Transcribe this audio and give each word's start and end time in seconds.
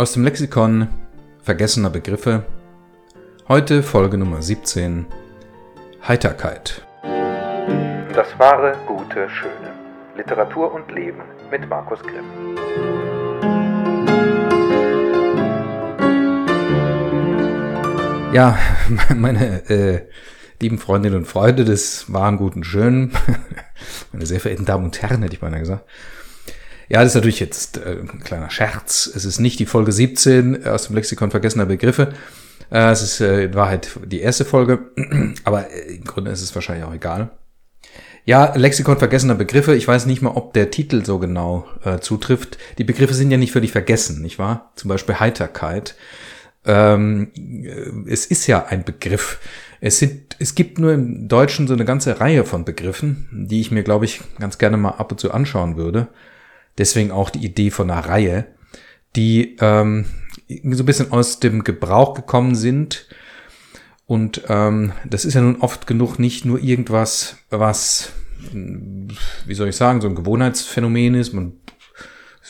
Aus 0.00 0.12
dem 0.12 0.24
Lexikon 0.24 0.88
vergessener 1.42 1.90
Begriffe. 1.90 2.46
Heute 3.48 3.82
Folge 3.82 4.16
Nummer 4.16 4.40
17. 4.40 5.04
Heiterkeit. 6.08 6.86
Das 8.14 8.26
wahre, 8.38 8.78
gute, 8.86 9.28
schöne. 9.28 9.74
Literatur 10.16 10.72
und 10.72 10.90
Leben 10.90 11.20
mit 11.50 11.68
Markus 11.68 12.00
Grimm. 12.00 12.24
Ja, 18.32 18.58
meine 19.14 19.68
äh, 19.68 20.08
lieben 20.62 20.78
Freundinnen 20.78 21.16
und 21.18 21.26
Freunde 21.26 21.66
des 21.66 22.10
wahren, 22.10 22.38
guten, 22.38 22.64
schönen, 22.64 23.12
meine 24.12 24.24
sehr 24.24 24.40
verehrten 24.40 24.64
Damen 24.64 24.86
und 24.86 25.02
Herren, 25.02 25.20
hätte 25.20 25.34
ich 25.34 25.40
beinahe 25.40 25.60
gesagt. 25.60 25.84
Ja, 26.90 26.98
das 27.04 27.12
ist 27.12 27.14
natürlich 27.14 27.38
jetzt 27.38 27.78
äh, 27.78 27.98
ein 28.00 28.18
kleiner 28.18 28.50
Scherz. 28.50 29.08
Es 29.14 29.24
ist 29.24 29.38
nicht 29.38 29.60
die 29.60 29.66
Folge 29.66 29.92
17 29.92 30.66
aus 30.66 30.88
dem 30.88 30.96
Lexikon 30.96 31.30
vergessener 31.30 31.66
Begriffe. 31.66 32.14
Äh, 32.68 32.90
es 32.90 33.00
ist 33.00 33.20
äh, 33.20 33.44
in 33.44 33.54
Wahrheit 33.54 33.90
die 34.04 34.18
erste 34.18 34.44
Folge, 34.44 34.90
aber 35.44 35.70
äh, 35.70 35.94
im 35.94 36.04
Grunde 36.04 36.32
ist 36.32 36.42
es 36.42 36.52
wahrscheinlich 36.52 36.84
auch 36.84 36.92
egal. 36.92 37.30
Ja, 38.24 38.56
Lexikon 38.56 38.98
vergessener 38.98 39.36
Begriffe. 39.36 39.76
Ich 39.76 39.86
weiß 39.86 40.06
nicht 40.06 40.20
mal, 40.20 40.32
ob 40.32 40.52
der 40.52 40.72
Titel 40.72 41.04
so 41.04 41.20
genau 41.20 41.64
äh, 41.84 42.00
zutrifft. 42.00 42.58
Die 42.78 42.84
Begriffe 42.84 43.14
sind 43.14 43.30
ja 43.30 43.36
nicht 43.36 43.52
völlig 43.52 43.70
vergessen, 43.70 44.20
nicht 44.20 44.40
wahr? 44.40 44.72
Zum 44.74 44.88
Beispiel 44.88 45.20
Heiterkeit. 45.20 45.94
Ähm, 46.66 47.30
äh, 47.36 48.10
es 48.10 48.26
ist 48.26 48.48
ja 48.48 48.66
ein 48.66 48.84
Begriff. 48.84 49.38
Es, 49.80 50.00
sind, 50.00 50.34
es 50.40 50.56
gibt 50.56 50.80
nur 50.80 50.92
im 50.92 51.28
Deutschen 51.28 51.68
so 51.68 51.74
eine 51.74 51.84
ganze 51.84 52.18
Reihe 52.18 52.44
von 52.44 52.64
Begriffen, 52.64 53.28
die 53.30 53.60
ich 53.60 53.70
mir, 53.70 53.84
glaube 53.84 54.06
ich, 54.06 54.20
ganz 54.40 54.58
gerne 54.58 54.76
mal 54.76 54.90
ab 54.90 55.12
und 55.12 55.20
zu 55.20 55.30
anschauen 55.30 55.76
würde. 55.76 56.08
Deswegen 56.80 57.10
auch 57.10 57.28
die 57.28 57.44
Idee 57.44 57.70
von 57.70 57.90
einer 57.90 58.08
Reihe, 58.08 58.46
die 59.14 59.58
ähm, 59.60 60.06
so 60.48 60.82
ein 60.82 60.86
bisschen 60.86 61.12
aus 61.12 61.38
dem 61.38 61.62
Gebrauch 61.62 62.14
gekommen 62.14 62.54
sind. 62.54 63.06
Und 64.06 64.44
ähm, 64.48 64.92
das 65.04 65.26
ist 65.26 65.34
ja 65.34 65.42
nun 65.42 65.60
oft 65.60 65.86
genug 65.86 66.18
nicht 66.18 66.46
nur 66.46 66.58
irgendwas, 66.58 67.36
was, 67.50 68.12
wie 68.54 69.54
soll 69.54 69.68
ich 69.68 69.76
sagen, 69.76 70.00
so 70.00 70.08
ein 70.08 70.14
Gewohnheitsphänomen 70.14 71.16
ist, 71.16 71.34
man 71.34 71.52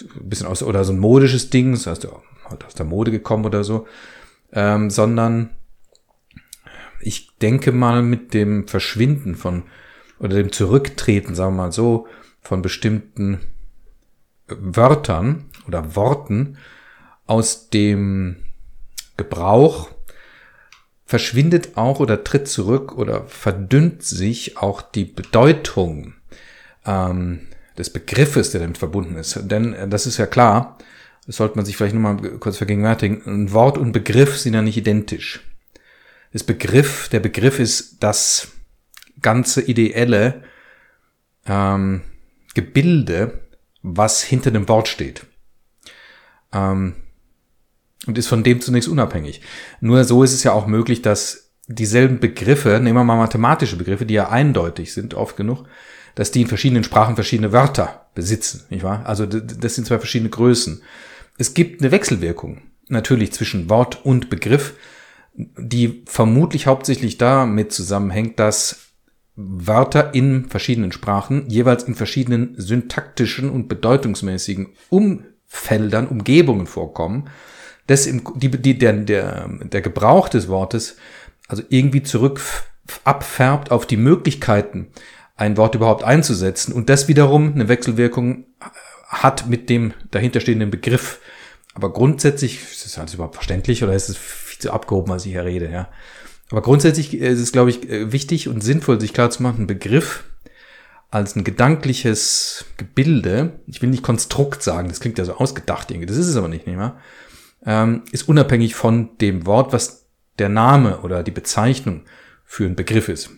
ein 0.00 0.28
bisschen 0.28 0.46
aus, 0.46 0.62
oder 0.62 0.84
so 0.84 0.92
ein 0.92 1.00
modisches 1.00 1.50
Ding, 1.50 1.72
das 1.72 1.88
heißt, 1.88 2.06
halt 2.48 2.64
aus 2.64 2.74
der 2.74 2.86
Mode 2.86 3.10
gekommen 3.10 3.44
oder 3.44 3.64
so, 3.64 3.88
ähm, 4.52 4.90
sondern 4.90 5.50
ich 7.00 7.36
denke 7.38 7.72
mal 7.72 8.04
mit 8.04 8.32
dem 8.32 8.68
Verschwinden 8.68 9.34
von 9.34 9.64
oder 10.20 10.36
dem 10.36 10.52
Zurücktreten, 10.52 11.34
sagen 11.34 11.56
wir 11.56 11.64
mal 11.64 11.72
so, 11.72 12.06
von 12.42 12.62
bestimmten 12.62 13.40
Wörtern 14.58 15.46
oder 15.66 15.94
Worten 15.96 16.58
aus 17.26 17.70
dem 17.70 18.36
Gebrauch 19.16 19.90
verschwindet 21.04 21.76
auch 21.76 22.00
oder 22.00 22.22
tritt 22.22 22.48
zurück 22.48 22.96
oder 22.96 23.24
verdünnt 23.24 24.02
sich 24.02 24.56
auch 24.58 24.80
die 24.80 25.04
Bedeutung 25.04 26.14
ähm, 26.86 27.48
des 27.76 27.90
Begriffes, 27.90 28.50
der 28.50 28.60
damit 28.60 28.78
verbunden 28.78 29.16
ist. 29.16 29.38
Denn 29.50 29.74
äh, 29.74 29.88
das 29.88 30.06
ist 30.06 30.18
ja 30.18 30.26
klar, 30.26 30.78
das 31.26 31.36
sollte 31.36 31.56
man 31.56 31.64
sich 31.64 31.76
vielleicht 31.76 31.94
nur 31.94 32.02
mal 32.02 32.16
kurz 32.38 32.58
vergegenwärtigen, 32.58 33.22
ein 33.26 33.52
Wort 33.52 33.78
und 33.78 33.92
Begriff 33.92 34.38
sind 34.38 34.54
ja 34.54 34.62
nicht 34.62 34.76
identisch. 34.76 35.40
Das 36.32 36.44
Begriff, 36.44 37.08
der 37.08 37.20
Begriff 37.20 37.58
ist 37.58 38.02
das 38.02 38.48
ganze 39.20 39.62
ideelle 39.62 40.44
ähm, 41.46 42.02
Gebilde, 42.54 43.40
was 43.82 44.22
hinter 44.22 44.50
dem 44.50 44.68
Wort 44.68 44.88
steht. 44.88 45.26
Ähm, 46.52 46.94
und 48.06 48.16
ist 48.16 48.28
von 48.28 48.42
dem 48.42 48.60
zunächst 48.60 48.88
unabhängig. 48.88 49.42
Nur 49.80 50.04
so 50.04 50.22
ist 50.22 50.32
es 50.32 50.42
ja 50.42 50.52
auch 50.52 50.66
möglich, 50.66 51.02
dass 51.02 51.50
dieselben 51.66 52.18
Begriffe, 52.18 52.80
nehmen 52.80 52.96
wir 52.96 53.04
mal 53.04 53.16
mathematische 53.16 53.76
Begriffe, 53.76 54.06
die 54.06 54.14
ja 54.14 54.30
eindeutig 54.30 54.92
sind, 54.92 55.14
oft 55.14 55.36
genug, 55.36 55.64
dass 56.14 56.30
die 56.30 56.42
in 56.42 56.48
verschiedenen 56.48 56.84
Sprachen 56.84 57.14
verschiedene 57.14 57.52
Wörter 57.52 58.08
besitzen, 58.14 58.64
nicht 58.70 58.82
wahr? 58.82 59.06
Also 59.06 59.26
das 59.26 59.74
sind 59.74 59.86
zwei 59.86 59.98
verschiedene 59.98 60.30
Größen. 60.30 60.82
Es 61.38 61.54
gibt 61.54 61.80
eine 61.80 61.92
Wechselwirkung 61.92 62.62
natürlich 62.88 63.32
zwischen 63.32 63.70
Wort 63.70 64.04
und 64.04 64.30
Begriff, 64.30 64.74
die 65.34 66.02
vermutlich 66.06 66.66
hauptsächlich 66.66 67.18
damit 67.18 67.72
zusammenhängt, 67.72 68.38
dass 68.40 68.89
Wörter 69.36 70.14
in 70.14 70.48
verschiedenen 70.48 70.92
Sprachen 70.92 71.48
jeweils 71.48 71.84
in 71.84 71.94
verschiedenen 71.94 72.54
syntaktischen 72.56 73.50
und 73.50 73.68
bedeutungsmäßigen 73.68 74.74
Umfeldern, 74.88 76.08
Umgebungen 76.08 76.66
vorkommen, 76.66 77.30
dass 77.86 78.06
im, 78.06 78.22
die, 78.36 78.50
die, 78.50 78.78
der, 78.78 78.92
der, 78.92 79.48
der 79.48 79.80
Gebrauch 79.80 80.28
des 80.28 80.48
Wortes 80.48 80.96
also 81.48 81.62
irgendwie 81.68 82.02
zurück 82.02 82.40
abfärbt 83.04 83.70
auf 83.70 83.86
die 83.86 83.96
Möglichkeiten, 83.96 84.88
ein 85.36 85.56
Wort 85.56 85.74
überhaupt 85.74 86.04
einzusetzen 86.04 86.72
und 86.72 86.88
das 86.88 87.08
wiederum 87.08 87.54
eine 87.54 87.68
Wechselwirkung 87.68 88.44
hat 89.08 89.48
mit 89.48 89.68
dem 89.70 89.92
dahinterstehenden 90.10 90.70
Begriff. 90.70 91.20
Aber 91.74 91.92
grundsätzlich, 91.92 92.60
ist 92.70 92.84
das 92.84 92.98
alles 92.98 93.14
überhaupt 93.14 93.36
verständlich 93.36 93.82
oder 93.82 93.94
ist 93.94 94.08
es 94.08 94.16
viel 94.16 94.60
zu 94.60 94.72
abgehoben, 94.72 95.10
was 95.10 95.24
ich 95.24 95.32
hier 95.32 95.44
rede, 95.44 95.70
ja? 95.70 95.88
Aber 96.50 96.62
grundsätzlich 96.62 97.14
ist 97.14 97.38
es, 97.38 97.52
glaube 97.52 97.70
ich, 97.70 97.88
äh, 97.88 98.12
wichtig 98.12 98.48
und 98.48 98.62
sinnvoll, 98.62 99.00
sich 99.00 99.12
klar 99.12 99.30
zu 99.30 99.42
machen, 99.42 99.62
ein 99.62 99.66
Begriff 99.66 100.24
als 101.10 101.34
ein 101.34 101.44
gedankliches 101.44 102.64
Gebilde, 102.76 103.60
ich 103.66 103.82
will 103.82 103.90
nicht 103.90 104.02
Konstrukt 104.02 104.62
sagen, 104.62 104.88
das 104.88 105.00
klingt 105.00 105.18
ja 105.18 105.24
so 105.24 105.34
ausgedacht 105.34 105.90
irgendwie, 105.90 106.06
das 106.06 106.16
ist 106.16 106.28
es 106.28 106.36
aber 106.36 106.48
nicht, 106.48 106.66
nicht 106.66 106.76
mehr, 106.76 106.98
ähm, 107.66 108.02
ist 108.12 108.28
unabhängig 108.28 108.74
von 108.74 109.16
dem 109.18 109.44
Wort, 109.46 109.72
was 109.72 110.06
der 110.38 110.48
Name 110.48 111.00
oder 111.00 111.22
die 111.22 111.32
Bezeichnung 111.32 112.02
für 112.44 112.64
ein 112.64 112.76
Begriff 112.76 113.08
ist. 113.08 113.30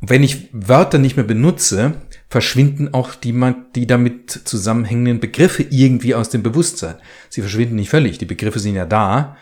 Wenn 0.00 0.22
ich 0.22 0.48
Wörter 0.52 0.98
nicht 0.98 1.16
mehr 1.16 1.24
benutze, 1.24 1.94
verschwinden 2.28 2.92
auch 2.92 3.14
die, 3.14 3.34
die 3.74 3.86
damit 3.86 4.30
zusammenhängenden 4.30 5.20
Begriffe 5.20 5.62
irgendwie 5.62 6.14
aus 6.14 6.28
dem 6.28 6.42
Bewusstsein. 6.42 6.96
Sie 7.30 7.40
verschwinden 7.40 7.76
nicht 7.76 7.90
völlig. 7.90 8.18
Die 8.18 8.26
Begriffe 8.26 8.58
sind 8.58 8.74
ja 8.74 8.84
da, 8.86 9.36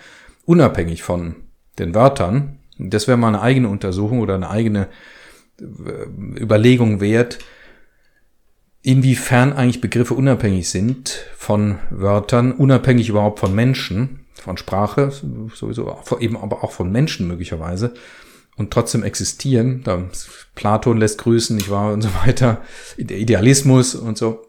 unabhängig 0.44 1.02
von 1.02 1.36
den 1.84 1.94
Wörtern. 1.94 2.58
Das 2.78 3.06
wäre 3.06 3.18
mal 3.18 3.28
eine 3.28 3.42
eigene 3.42 3.68
Untersuchung 3.68 4.20
oder 4.20 4.34
eine 4.34 4.50
eigene 4.50 4.88
äh, 5.60 6.40
Überlegung 6.40 7.00
wert, 7.00 7.38
inwiefern 8.82 9.52
eigentlich 9.52 9.80
Begriffe 9.80 10.14
unabhängig 10.14 10.68
sind 10.68 11.26
von 11.36 11.78
Wörtern, 11.90 12.52
unabhängig 12.52 13.08
überhaupt 13.08 13.38
von 13.38 13.54
Menschen, 13.54 14.26
von 14.34 14.56
Sprache, 14.56 15.12
sowieso, 15.54 15.96
eben 16.18 16.36
aber 16.36 16.64
auch 16.64 16.72
von 16.72 16.90
Menschen 16.90 17.28
möglicherweise 17.28 17.94
und 18.56 18.72
trotzdem 18.72 19.04
existieren. 19.04 19.82
Da 19.84 20.08
Platon 20.54 20.98
lässt 20.98 21.18
grüßen, 21.18 21.58
ich 21.58 21.70
war 21.70 21.92
und 21.92 22.02
so 22.02 22.08
weiter, 22.26 22.62
der 22.98 23.18
Idealismus 23.18 23.94
und 23.94 24.18
so. 24.18 24.44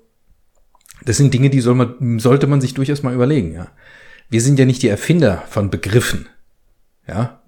Das 1.05 1.17
sind 1.17 1.33
Dinge, 1.33 1.50
die 1.50 1.61
soll 1.61 1.75
man, 1.75 2.19
sollte 2.19 2.47
man 2.47 2.61
sich 2.61 2.73
durchaus 2.73 3.03
mal 3.03 3.13
überlegen, 3.13 3.53
ja. 3.53 3.67
Wir 4.29 4.41
sind 4.41 4.57
ja 4.57 4.65
nicht 4.65 4.81
die 4.81 4.88
Erfinder 4.88 5.44
von 5.50 5.69
Begriffen. 5.69 6.27
Ja, 7.08 7.44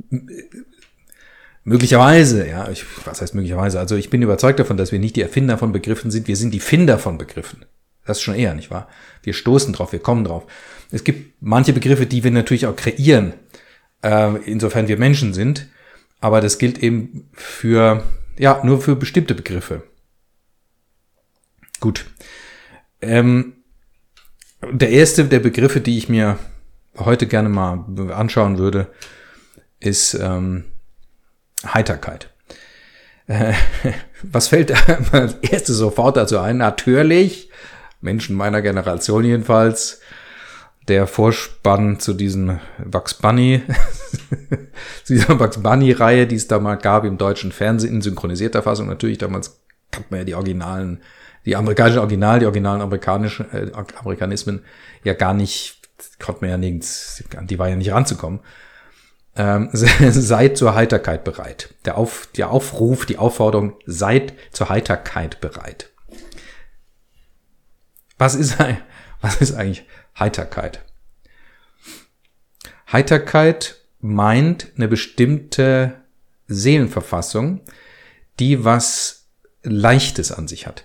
möglicherweise, 1.64 2.48
ja, 2.48 2.70
ich, 2.70 2.86
was 3.06 3.22
heißt 3.22 3.36
möglicherweise? 3.36 3.80
Also 3.80 3.96
ich 3.96 4.10
bin 4.10 4.22
überzeugt 4.22 4.60
davon, 4.60 4.78
dass 4.78 4.92
wir 4.92 5.00
nicht 5.00 5.16
die 5.16 5.22
Erfinder 5.22 5.58
von 5.58 5.72
Begriffen 5.72 6.12
sind, 6.12 6.28
wir 6.28 6.36
sind 6.36 6.54
die 6.54 6.60
Finder 6.60 7.00
von 7.00 7.18
Begriffen. 7.18 7.66
Das 8.06 8.18
ist 8.18 8.24
schon 8.24 8.36
eher, 8.36 8.54
nicht 8.54 8.70
wahr? 8.70 8.88
Wir 9.24 9.34
stoßen 9.34 9.74
drauf, 9.74 9.92
wir 9.92 10.00
kommen 10.00 10.24
drauf. 10.24 10.46
Es 10.92 11.04
gibt 11.04 11.42
manche 11.42 11.74
Begriffe, 11.74 12.06
die 12.06 12.24
wir 12.24 12.32
natürlich 12.32 12.68
auch 12.68 12.76
kreieren, 12.76 13.34
äh, 14.04 14.36
insofern 14.46 14.88
wir 14.88 14.98
Menschen 14.98 15.34
sind, 15.34 15.68
aber 16.20 16.42
das 16.42 16.58
gilt 16.60 16.78
eben 16.80 17.30
für, 17.34 18.04
ja, 18.38 18.62
nur 18.64 18.82
für 18.82 18.96
bestimmte 18.96 19.34
Begriffe. 19.34 19.84
Gut. 21.80 22.06
Ähm, 23.02 23.54
der 24.72 24.90
erste 24.90 25.26
der 25.26 25.40
Begriffe, 25.40 25.82
die 25.82 25.98
ich 25.98 26.10
mir 26.10 26.40
heute 26.98 27.28
gerne 27.28 27.50
mal 27.50 27.86
anschauen 28.12 28.58
würde, 28.58 28.88
ist 29.80 30.14
ähm, 30.16 30.66
Heiterkeit. 31.66 32.30
Äh, 33.28 33.54
was 34.24 34.48
fällt 34.48 34.74
als 35.14 35.36
erstes 35.36 35.78
sofort 35.78 36.18
dazu 36.18 36.40
ein? 36.40 36.58
Natürlich, 36.58 37.50
Menschen 38.02 38.36
meiner 38.36 38.62
Generation 38.62 39.24
jedenfalls, 39.24 40.02
der 40.88 41.08
Vorspann 41.08 42.00
zu 42.00 42.14
diesen 42.14 42.60
Bugs 42.84 43.16
Bunny, 43.16 43.64
zu 45.04 45.14
dieser 45.14 45.36
Bugs 45.36 45.62
Bunny-Reihe, 45.62 46.28
die 46.28 46.36
es 46.36 46.48
da 46.48 46.60
mal 46.60 46.76
gab 46.76 47.06
im 47.06 47.18
deutschen 47.18 47.52
Fernsehen 47.52 47.96
in 47.96 48.02
synchronisierter 48.02 48.62
Fassung. 48.62 48.88
Natürlich, 48.88 49.18
damals 49.18 49.60
kannte 49.90 50.10
man 50.12 50.20
ja 50.20 50.26
die 50.26 50.36
Originalen, 50.36 51.02
die 51.46 51.56
amerikanischen 51.56 52.00
Original, 52.00 52.40
die 52.40 52.46
originalen 52.46 52.82
amerikanischen 52.82 53.52
äh, 53.52 53.72
Amerikanismen 53.74 54.64
ja 55.04 55.14
gar 55.14 55.34
nicht, 55.34 55.80
konnte 56.24 56.42
man 56.42 56.52
ja 56.52 56.58
nirgends, 56.58 57.24
die 57.44 57.58
war 57.58 57.70
ja 57.70 57.76
nicht 57.76 57.92
ranzukommen 57.92 58.42
ähm, 59.36 59.70
seid 59.74 60.58
zur 60.58 60.76
Heiterkeit 60.76 61.24
bereit. 61.24 61.74
Der, 61.86 61.98
Auf, 61.98 62.28
der 62.36 62.52
Aufruf, 62.52 63.06
die 63.06 63.18
Aufforderung, 63.18 63.76
seid 63.86 64.34
zur 64.52 64.70
Heiterkeit 64.70 65.42
bereit. 65.42 65.92
Was 68.18 68.36
ist, 68.36 68.58
was 69.22 69.42
ist 69.42 69.54
eigentlich 69.54 69.86
Heiterkeit? 70.18 70.84
Heiterkeit 72.92 73.82
meint 74.00 74.72
eine 74.76 74.88
bestimmte 74.88 76.02
Seelenverfassung, 76.48 77.62
die 78.40 78.64
was 78.64 79.28
Leichtes 79.64 80.32
an 80.32 80.48
sich 80.48 80.68
hat. 80.68 80.84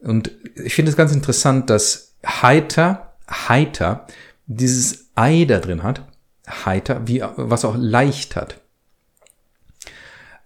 Und 0.00 0.30
ich 0.54 0.74
finde 0.74 0.90
es 0.90 0.96
ganz 0.96 1.12
interessant, 1.12 1.70
dass 1.70 2.16
heiter, 2.24 3.16
heiter, 3.28 4.06
dieses 4.46 5.10
Ei 5.14 5.44
da 5.46 5.58
drin 5.58 5.82
hat, 5.82 6.06
heiter, 6.48 7.06
wie, 7.06 7.22
was 7.36 7.64
auch 7.64 7.76
leicht 7.76 8.36
hat. 8.36 8.60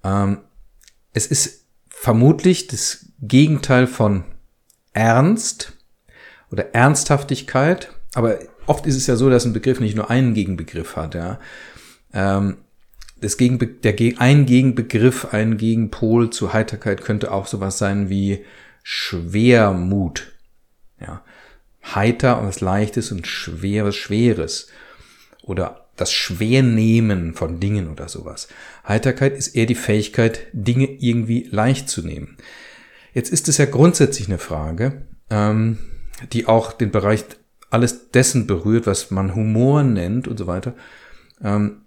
Ähm, 0.05 0.39
es 1.13 1.27
ist 1.27 1.67
vermutlich 1.89 2.67
das 2.67 3.07
Gegenteil 3.21 3.87
von 3.87 4.25
Ernst 4.93 5.73
oder 6.51 6.75
Ernsthaftigkeit, 6.75 7.93
aber 8.15 8.39
oft 8.67 8.87
ist 8.87 8.97
es 8.97 9.07
ja 9.07 9.17
so, 9.17 9.31
dass 9.31 9.45
ein 9.45 9.53
Begriff 9.53 9.81
nicht 9.81 9.97
nur 9.97 10.11
einen 10.11 10.35
Gegenbegriff 10.35 10.97
hat, 10.97 11.15
ja. 11.15 11.39
Ähm, 12.13 12.59
das 13.21 13.37
Gegenbe 13.37 13.69
der 13.69 13.93
Ge 13.93 14.17
ein 14.19 14.47
Gegenbegriff, 14.47 15.33
ein 15.33 15.57
Gegenpol 15.57 16.31
zu 16.31 16.53
Heiterkeit 16.53 17.03
könnte 17.03 17.31
auch 17.31 17.47
sowas 17.47 17.79
sein 17.79 18.09
wie 18.09 18.45
Schwermut. 18.83 20.33
Ja. 21.01 21.23
Heiter 21.85 22.43
was 22.43 22.61
Leichtes 22.61 23.13
und 23.13 23.27
schwer 23.27 23.85
was 23.85 23.95
Schweres. 23.95 24.69
Oder 25.43 25.87
das 25.97 26.13
Schwernehmen 26.13 27.35
von 27.35 27.61
Dingen 27.61 27.89
oder 27.91 28.09
sowas. 28.09 28.49
Heiterkeit 28.87 29.37
ist 29.37 29.49
eher 29.49 29.67
die 29.67 29.75
Fähigkeit, 29.75 30.47
Dinge 30.53 30.87
irgendwie 30.87 31.49
leicht 31.51 31.89
zu 31.89 32.03
nehmen. 32.03 32.37
Jetzt 33.15 33.33
ist 33.33 33.49
es 33.49 33.59
ja 33.59 33.67
grundsätzlich 33.67 34.29
eine 34.29 34.39
Frage, 34.39 35.07
ähm, 35.31 35.79
die 36.33 36.47
auch 36.47 36.73
den 36.73 36.91
Bereich 36.91 37.25
alles 37.71 38.11
dessen 38.11 38.47
berührt, 38.47 38.87
was 38.87 39.11
man 39.11 39.35
Humor 39.35 39.83
nennt 39.83 40.29
und 40.29 40.39
so 40.39 40.47
weiter. 40.47 40.75
Ähm, 41.43 41.83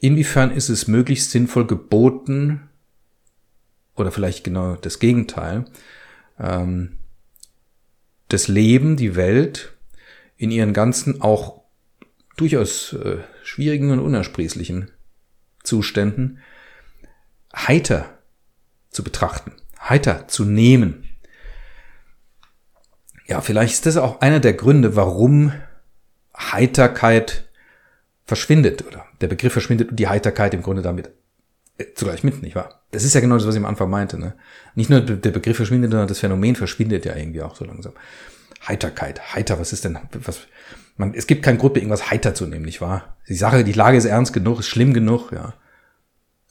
inwiefern 0.00 0.50
ist 0.50 0.68
es 0.68 0.86
möglichst 0.86 1.30
sinnvoll 1.30 1.66
geboten, 1.66 2.70
oder 3.96 4.10
vielleicht 4.10 4.44
genau 4.44 4.76
das 4.76 4.98
Gegenteil, 4.98 5.66
ähm, 6.38 6.98
das 8.28 8.48
Leben, 8.48 8.96
die 8.96 9.14
Welt 9.14 9.74
in 10.36 10.50
ihren 10.50 10.72
ganzen 10.72 11.20
auch 11.20 11.59
durchaus 12.36 12.92
äh, 12.94 13.18
schwierigen 13.42 13.90
und 13.90 14.00
unersprießlichen 14.00 14.90
Zuständen 15.62 16.38
heiter 17.54 18.18
zu 18.90 19.04
betrachten, 19.04 19.52
heiter 19.78 20.28
zu 20.28 20.44
nehmen. 20.44 21.04
Ja, 23.26 23.40
vielleicht 23.40 23.74
ist 23.74 23.86
das 23.86 23.96
auch 23.96 24.20
einer 24.20 24.40
der 24.40 24.54
Gründe, 24.54 24.96
warum 24.96 25.52
Heiterkeit 26.36 27.48
verschwindet 28.24 28.86
oder 28.86 29.06
der 29.20 29.28
Begriff 29.28 29.52
verschwindet 29.52 29.90
und 29.90 29.96
die 29.96 30.08
Heiterkeit 30.08 30.54
im 30.54 30.62
Grunde 30.62 30.82
damit 30.82 31.10
äh, 31.78 31.86
zugleich 31.94 32.24
mit, 32.24 32.42
nicht 32.42 32.56
wahr? 32.56 32.82
Das 32.90 33.04
ist 33.04 33.14
ja 33.14 33.20
genau 33.20 33.36
das, 33.36 33.46
was 33.46 33.54
ich 33.54 33.60
am 33.60 33.66
Anfang 33.66 33.90
meinte. 33.90 34.18
Ne? 34.18 34.34
Nicht 34.74 34.90
nur 34.90 35.00
der 35.00 35.30
Begriff 35.30 35.56
verschwindet, 35.56 35.90
sondern 35.90 36.08
das 36.08 36.18
Phänomen 36.18 36.56
verschwindet 36.56 37.04
ja 37.04 37.14
irgendwie 37.14 37.42
auch 37.42 37.54
so 37.54 37.64
langsam. 37.64 37.92
Heiterkeit, 38.66 39.34
heiter, 39.34 39.58
was 39.58 39.72
ist 39.72 39.84
denn, 39.84 39.98
was, 40.12 40.40
man, 41.00 41.14
es 41.14 41.26
gibt 41.26 41.42
keinen 41.42 41.58
Grund, 41.58 41.76
irgendwas 41.76 42.10
heiter 42.10 42.34
zu 42.34 42.46
nehmen, 42.46 42.66
nicht 42.66 42.82
wahr? 42.82 43.16
Die 43.26 43.34
Sache, 43.34 43.64
die 43.64 43.72
Lage 43.72 43.96
ist 43.96 44.04
ernst 44.04 44.34
genug, 44.34 44.60
ist 44.60 44.68
schlimm 44.68 44.92
genug, 44.92 45.32
ja. 45.32 45.54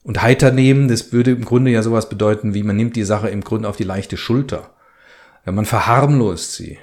Und 0.01 0.21
heiter 0.23 0.51
nehmen, 0.51 0.87
das 0.87 1.13
würde 1.13 1.31
im 1.31 1.45
Grunde 1.45 1.71
ja 1.71 1.83
sowas 1.83 2.09
bedeuten, 2.09 2.55
wie 2.55 2.63
man 2.63 2.75
nimmt 2.75 2.95
die 2.95 3.03
Sache 3.03 3.29
im 3.29 3.41
Grunde 3.41 3.69
auf 3.69 3.77
die 3.77 3.83
leichte 3.83 4.17
Schulter. 4.17 4.71
Ja, 5.45 5.51
man 5.51 5.65
verharmlost 5.65 6.53
sie, 6.53 6.79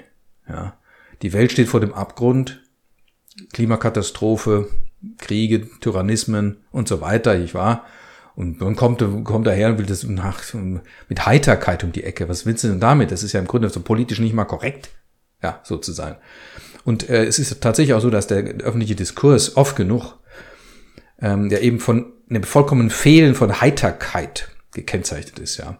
ja. 0.47 0.77
Die 1.21 1.33
Welt 1.33 1.51
steht 1.51 1.67
vor 1.67 1.81
dem 1.81 1.93
Abgrund, 1.93 2.63
Klimakatastrophe, 3.51 4.69
Kriege, 5.17 5.67
Tyrannismen 5.81 6.57
und 6.71 6.87
so 6.87 7.01
weiter, 7.01 7.37
ich 7.37 7.53
war. 7.53 7.85
Und 8.35 8.61
man 8.61 8.75
kommt, 8.75 9.03
kommt 9.25 9.47
daher 9.47 9.69
und 9.69 9.77
will 9.79 9.87
das 9.87 10.03
nach, 10.03 10.41
mit 10.53 11.25
Heiterkeit 11.25 11.83
um 11.83 11.91
die 11.91 12.03
Ecke. 12.03 12.29
Was 12.29 12.45
willst 12.45 12.63
du 12.63 12.67
denn 12.69 12.79
damit? 12.79 13.11
Das 13.11 13.23
ist 13.23 13.33
ja 13.33 13.39
im 13.39 13.47
Grunde 13.47 13.69
so 13.69 13.81
politisch 13.81 14.19
nicht 14.19 14.33
mal 14.33 14.45
korrekt, 14.45 14.89
ja, 15.41 15.59
so 15.63 15.77
zu 15.77 15.91
sein. 15.91 16.15
Und 16.83 17.09
äh, 17.09 17.25
es 17.25 17.39
ist 17.39 17.61
tatsächlich 17.61 17.93
auch 17.93 18.01
so, 18.01 18.09
dass 18.09 18.27
der 18.27 18.43
öffentliche 18.63 18.95
Diskurs 18.95 19.57
oft 19.57 19.75
genug 19.75 20.17
ähm, 21.21 21.49
ja 21.49 21.59
eben 21.59 21.79
von 21.79 22.13
einem 22.29 22.43
vollkommenen 22.43 22.89
Fehlen 22.89 23.35
von 23.35 23.61
Heiterkeit 23.61 24.49
gekennzeichnet 24.73 25.39
ist, 25.39 25.57
ja. 25.57 25.77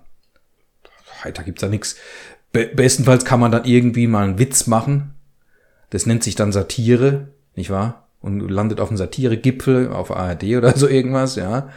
Heiter 1.23 1.43
gibt's 1.43 1.61
da 1.61 1.67
nichts. 1.67 1.95
Be 2.51 2.67
bestenfalls 2.67 3.25
kann 3.25 3.39
man 3.39 3.51
dann 3.51 3.65
irgendwie 3.65 4.07
mal 4.07 4.23
einen 4.23 4.39
Witz 4.39 4.67
machen. 4.67 5.15
Das 5.89 6.05
nennt 6.05 6.23
sich 6.23 6.35
dann 6.35 6.51
Satire, 6.51 7.29
nicht 7.55 7.69
wahr? 7.69 8.07
Und 8.19 8.39
landet 8.49 8.79
auf 8.79 8.89
einem 8.89 8.97
Satiregipfel 8.97 9.89
auf 9.89 10.11
ARD 10.11 10.43
oder 10.55 10.77
so 10.77 10.87
irgendwas, 10.87 11.35
ja. 11.35 11.69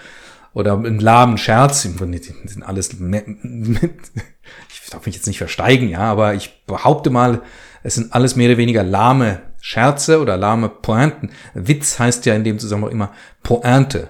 Oder 0.52 0.72
einen 0.74 0.98
lahmen 0.98 1.38
Scherz, 1.38 1.84
im 1.84 1.96
sind 1.96 2.62
alles 2.62 2.90
ich 3.00 4.90
darf 4.90 5.06
mich 5.06 5.14
jetzt 5.14 5.28
nicht 5.28 5.38
versteigen, 5.38 5.88
ja, 5.88 6.00
aber 6.00 6.34
ich 6.34 6.64
behaupte 6.66 7.10
mal, 7.10 7.42
es 7.82 7.94
sind 7.94 8.12
alles 8.12 8.36
mehr 8.36 8.48
oder 8.48 8.58
weniger 8.58 8.82
lahme 8.82 9.42
Scherze 9.60 10.20
oder 10.20 10.36
lahme 10.36 10.68
Pointen. 10.68 11.30
Witz 11.54 11.98
heißt 11.98 12.26
ja 12.26 12.34
in 12.34 12.44
dem 12.44 12.58
Zusammenhang 12.58 12.92
immer 12.92 13.12
Pointe. 13.42 14.08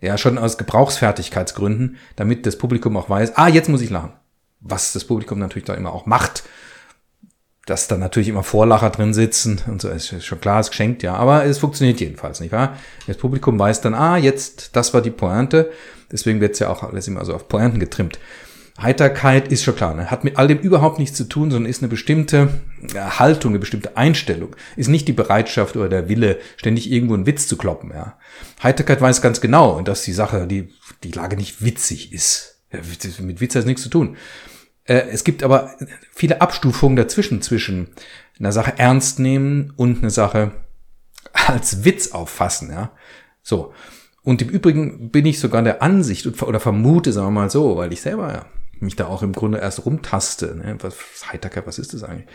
Ja, 0.00 0.18
schon 0.18 0.38
aus 0.38 0.58
Gebrauchsfertigkeitsgründen, 0.58 1.96
damit 2.16 2.44
das 2.44 2.58
Publikum 2.58 2.96
auch 2.96 3.08
weiß, 3.08 3.36
ah, 3.36 3.48
jetzt 3.48 3.68
muss 3.68 3.82
ich 3.82 3.90
lachen. 3.90 4.12
Was 4.60 4.92
das 4.92 5.04
Publikum 5.04 5.38
natürlich 5.38 5.66
da 5.66 5.74
immer 5.74 5.92
auch 5.92 6.06
macht. 6.06 6.42
Dass 7.66 7.86
da 7.86 7.96
natürlich 7.96 8.28
immer 8.28 8.42
Vorlacher 8.42 8.90
drin 8.90 9.14
sitzen 9.14 9.60
und 9.68 9.80
so, 9.80 9.88
ist 9.88 10.24
schon 10.24 10.40
klar, 10.40 10.58
ist 10.58 10.70
geschenkt, 10.70 11.04
ja. 11.04 11.14
Aber 11.14 11.44
es 11.44 11.58
funktioniert 11.58 12.00
jedenfalls, 12.00 12.40
nicht 12.40 12.50
wahr? 12.50 12.76
Das 13.06 13.16
Publikum 13.16 13.56
weiß 13.56 13.80
dann, 13.82 13.94
ah, 13.94 14.16
jetzt, 14.16 14.74
das 14.74 14.92
war 14.92 15.00
die 15.00 15.12
Pointe. 15.12 15.70
Deswegen 16.10 16.40
wird's 16.40 16.58
ja 16.58 16.68
auch 16.68 16.82
alles 16.82 17.06
immer 17.06 17.24
so 17.24 17.34
auf 17.34 17.46
Pointen 17.46 17.78
getrimmt. 17.78 18.18
Heiterkeit 18.80 19.48
ist 19.48 19.64
schon 19.64 19.76
klar, 19.76 19.94
ne? 19.94 20.10
hat 20.10 20.24
mit 20.24 20.38
all 20.38 20.48
dem 20.48 20.58
überhaupt 20.58 20.98
nichts 20.98 21.16
zu 21.16 21.24
tun, 21.24 21.50
sondern 21.50 21.68
ist 21.68 21.82
eine 21.82 21.90
bestimmte 21.90 22.60
Haltung, 22.94 23.52
eine 23.52 23.58
bestimmte 23.58 23.96
Einstellung. 23.96 24.56
Ist 24.76 24.88
nicht 24.88 25.06
die 25.08 25.12
Bereitschaft 25.12 25.76
oder 25.76 25.88
der 25.88 26.08
Wille, 26.08 26.38
ständig 26.56 26.90
irgendwo 26.90 27.14
einen 27.14 27.26
Witz 27.26 27.46
zu 27.46 27.58
kloppen. 27.58 27.90
Ja. 27.90 28.18
Heiterkeit 28.62 29.00
weiß 29.00 29.20
ganz 29.20 29.40
genau, 29.40 29.82
dass 29.82 30.02
die 30.02 30.14
Sache, 30.14 30.46
die, 30.46 30.72
die 31.04 31.12
Lage 31.12 31.36
nicht 31.36 31.62
witzig 31.62 32.12
ist. 32.12 32.62
Mit 33.20 33.42
Witz 33.42 33.54
hat 33.54 33.66
nichts 33.66 33.82
zu 33.82 33.90
tun. 33.90 34.16
Äh, 34.84 35.02
es 35.10 35.22
gibt 35.22 35.42
aber 35.42 35.76
viele 36.14 36.40
Abstufungen 36.40 36.96
dazwischen, 36.96 37.42
zwischen 37.42 37.88
einer 38.38 38.52
Sache 38.52 38.78
ernst 38.78 39.18
nehmen 39.18 39.74
und 39.76 39.98
eine 39.98 40.10
Sache 40.10 40.52
als 41.34 41.84
Witz 41.84 42.12
auffassen. 42.12 42.70
Ja. 42.70 42.92
So. 43.42 43.74
Und 44.22 44.40
im 44.40 44.48
Übrigen 44.48 45.10
bin 45.10 45.26
ich 45.26 45.40
sogar 45.40 45.62
der 45.62 45.82
Ansicht 45.82 46.26
oder 46.42 46.60
vermute, 46.60 47.12
sagen 47.12 47.26
wir 47.26 47.32
mal 47.32 47.50
so, 47.50 47.76
weil 47.76 47.92
ich 47.92 48.00
selber 48.00 48.32
ja 48.32 48.46
mich 48.82 48.96
da 48.96 49.06
auch 49.06 49.22
im 49.22 49.32
Grunde 49.32 49.58
erst 49.58 49.84
rumtaste. 49.84 50.56
Ne? 50.56 50.76
Was, 50.80 50.96
Heiterkeit, 51.32 51.66
was 51.66 51.78
ist 51.78 51.94
das 51.94 52.02
eigentlich? 52.02 52.28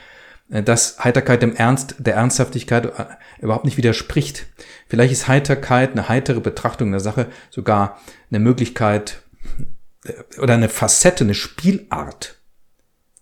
Äh, 0.49 0.63
dass 0.63 1.03
Heiterkeit 1.03 1.41
dem 1.41 1.55
Ernst, 1.55 1.95
der 1.99 2.15
Ernsthaftigkeit 2.15 2.85
äh, 2.85 3.05
überhaupt 3.41 3.65
nicht 3.65 3.77
widerspricht. 3.77 4.47
Vielleicht 4.87 5.11
ist 5.11 5.27
Heiterkeit, 5.27 5.91
eine 5.91 6.09
heitere 6.09 6.39
Betrachtung 6.39 6.91
der 6.91 6.99
Sache 6.99 7.27
sogar 7.49 7.99
eine 8.29 8.39
Möglichkeit 8.39 9.21
äh, 10.05 10.13
oder 10.39 10.53
eine 10.53 10.69
Facette, 10.69 11.23
eine 11.23 11.33
Spielart 11.33 12.39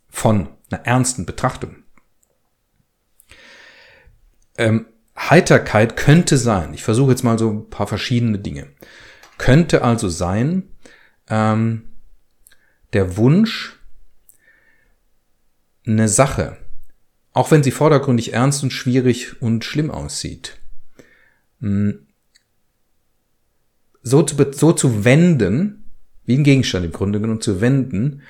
von 0.10 0.50
einer 0.72 0.86
ernsten 0.86 1.26
Betrachtung. 1.26 1.78
Ähm, 4.58 4.88
Heiterkeit 5.18 5.96
könnte 5.98 6.38
sein, 6.38 6.74
ich 6.74 6.84
versuche 6.84 7.12
jetzt 7.12 7.24
mal 7.24 7.40
so 7.40 7.50
ein 7.50 7.70
paar 7.70 7.88
verschiedene 7.88 8.38
Dinge, 8.38 8.68
könnte 9.38 9.82
also 9.82 10.10
sein, 10.10 10.64
ähm, 11.30 11.90
der 12.94 13.18
Wunsch, 13.18 13.80
eine 15.86 16.10
Sache, 16.10 16.58
auch 17.34 17.52
wenn 17.52 17.64
sie 17.64 17.72
vordergründig 17.72 18.34
ernst 18.34 18.64
und 18.64 18.72
schwierig 18.72 19.42
und 19.42 19.64
schlimm 19.66 19.92
aussieht, 19.92 20.58
hm, 21.60 22.08
so 24.02 24.24
zu, 24.24 24.52
so 24.52 24.72
zu 24.72 25.04
wenden, 25.04 25.92
wie 26.26 26.38
ein 26.38 26.44
Gegenstand 26.44 26.86
im 26.86 26.92
Grunde 26.92 27.20
genommen 27.20 27.42
zu 27.42 27.62
wenden, 27.62 28.22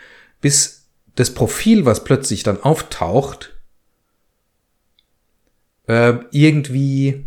bis 0.41 0.87
das 1.15 1.33
Profil, 1.33 1.85
was 1.85 2.03
plötzlich 2.03 2.43
dann 2.43 2.61
auftaucht, 2.61 3.53
äh, 5.87 6.15
irgendwie, 6.31 7.25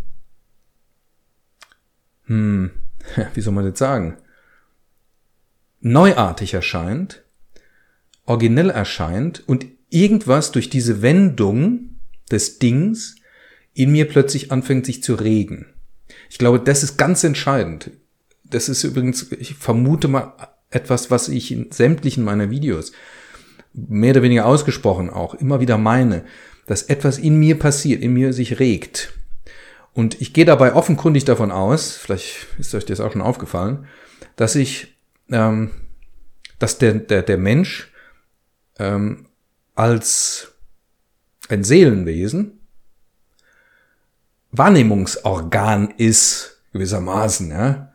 hm, 2.27 2.71
wie 3.35 3.41
soll 3.41 3.55
man 3.55 3.71
das 3.71 3.79
sagen, 3.79 4.19
neuartig 5.81 6.55
erscheint, 6.55 7.23
originell 8.25 8.71
erscheint 8.71 9.47
und 9.47 9.67
irgendwas 9.91 10.53
durch 10.53 10.71
diese 10.71 11.03
Wendung 11.03 11.97
des 12.31 12.59
Dings 12.59 13.17
in 13.75 13.93
mir 13.93 14.09
plötzlich 14.09 14.53
anfängt 14.53 14.87
sich 14.87 15.03
zu 15.03 15.15
regen. 15.15 15.67
Ich 16.29 16.39
glaube, 16.39 16.61
das 16.61 16.83
ist 16.83 16.97
ganz 16.99 17.25
entscheidend. 17.25 17.91
Das 18.45 18.69
ist 18.69 18.85
übrigens, 18.85 19.31
ich 19.33 19.55
vermute 19.55 20.09
mal 20.09 20.35
etwas, 20.71 21.11
was 21.11 21.29
ich 21.29 21.53
in 21.53 21.71
sämtlichen 21.71 22.25
meiner 22.25 22.51
Videos 22.51 22.93
mehr 23.73 24.13
oder 24.13 24.23
weniger 24.23 24.47
ausgesprochen 24.47 25.11
auch 25.11 25.35
immer 25.35 25.61
wieder 25.61 25.79
meine, 25.79 26.25
dass 26.67 26.83
etwas 26.83 27.19
in 27.19 27.39
mir 27.39 27.59
passiert, 27.59 28.03
in 28.03 28.13
mir 28.13 28.33
sich 28.33 28.59
regt 28.59 29.13
Und 29.95 30.21
ich 30.21 30.33
gehe 30.33 30.45
dabei 30.45 30.75
offenkundig 30.75 31.25
davon 31.25 31.51
aus, 31.51 31.93
vielleicht 31.93 32.47
ist 32.59 32.75
euch 32.75 32.85
das 32.85 33.01
auch 33.01 33.13
schon 33.13 33.23
aufgefallen, 33.23 33.87
dass 34.37 34.55
ich, 34.55 34.98
ähm, 35.31 35.71
dass 36.59 36.79
der, 36.79 36.95
der, 36.95 37.23
der 37.23 37.39
Mensch 37.39 37.93
ähm, 38.79 39.27
als 39.75 40.53
ein 41.49 41.65
Seelenwesen 41.65 42.59
Wahrnehmungsorgan 44.51 45.95
ist, 45.99 46.63
gewissermaßen, 46.73 47.51
ja. 47.51 47.93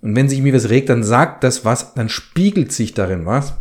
Und 0.00 0.16
wenn 0.16 0.28
sich 0.28 0.42
mir 0.42 0.52
was 0.52 0.68
regt, 0.68 0.90
dann 0.90 1.02
sagt 1.02 1.44
das 1.44 1.64
was, 1.64 1.94
dann 1.94 2.08
spiegelt 2.08 2.72
sich 2.72 2.92
darin 2.92 3.24
was 3.24 3.54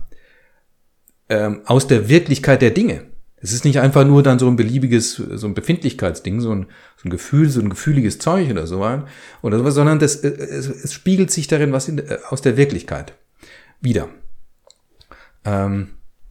ähm, 1.30 1.62
aus 1.66 1.88
der 1.88 2.10
Wirklichkeit 2.10 2.62
der 2.62 2.72
Dinge. 2.72 3.06
Es 3.44 3.54
ist 3.54 3.66
nicht 3.66 3.80
einfach 3.80 4.06
nur 4.06 4.24
dann 4.24 4.40
so 4.40 4.48
ein 4.48 4.56
beliebiges, 4.56 5.16
so 5.16 5.46
ein 5.46 5.54
Befindlichkeitsding, 5.54 6.40
so 6.40 6.56
ein, 6.56 6.68
so 6.96 7.08
ein 7.08 7.12
Gefühl, 7.12 7.50
so 7.50 7.60
ein 7.60 7.70
gefühliges 7.70 8.18
Zeug 8.18 8.50
oder 8.50 8.66
so 8.66 8.80
oder 9.42 9.58
sowas, 9.60 9.76
sondern 9.76 10.00
das, 10.00 10.16
äh, 10.16 10.30
es, 10.30 10.68
es 10.68 10.94
spiegelt 10.94 11.30
sich 11.30 11.48
darin 11.48 11.74
was 11.74 11.90
in, 11.90 12.00
äh, 12.00 12.18
aus 12.30 12.42
der 12.42 12.58
Wirklichkeit 12.58 13.14
wieder. 13.82 14.08
Ähm, 15.44 15.90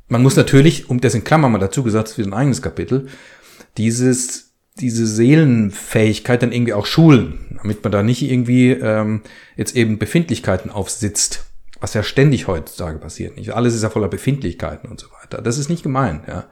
man 0.09 0.23
muss 0.23 0.37
natürlich, 0.37 0.91
um 0.91 1.01
das 1.01 1.15
in 1.15 1.23
Klammern 1.23 1.53
mal 1.53 1.59
dazu 1.59 1.83
gesagt, 1.83 2.09
das 2.09 2.19
ist 2.19 2.27
ein 2.27 2.35
eigenes 2.35 2.63
Kapitel, 2.63 3.09
dieses 3.77 4.53
diese 4.81 5.07
Seelenfähigkeit 5.07 6.43
dann 6.43 6.53
irgendwie 6.53 6.73
auch 6.73 6.87
schulen, 6.87 7.59
damit 7.63 7.83
man 7.83 7.93
da 7.93 8.03
nicht 8.03 8.23
irgendwie 8.23 8.71
ähm, 8.71 9.23
jetzt 9.57 9.77
eben 9.77 9.99
Befindlichkeiten 9.99 10.71
aufsitzt, 10.71 11.45
was 11.81 11.95
ja 11.95 12.03
ständig 12.03 12.47
heutzutage 12.47 12.99
passiert. 12.99 13.37
Nicht 13.37 13.51
alles 13.51 13.75
ist 13.75 13.83
ja 13.83 13.91
voller 13.91 14.09
Befindlichkeiten 14.09 14.89
und 14.89 14.99
so 14.99 15.09
weiter. 15.21 15.43
Das 15.43 15.59
ist 15.59 15.69
nicht 15.69 15.83
gemeint, 15.83 16.27
ja. 16.27 16.47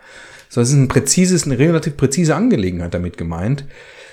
Sondern 0.50 0.64
es 0.64 0.73
ist 0.73 0.78
ein 0.78 0.88
präzises, 0.88 1.45
eine 1.47 1.59
relativ 1.59 1.97
präzise 1.97 2.37
Angelegenheit 2.37 2.92
damit 2.92 3.16
gemeint, 3.16 3.64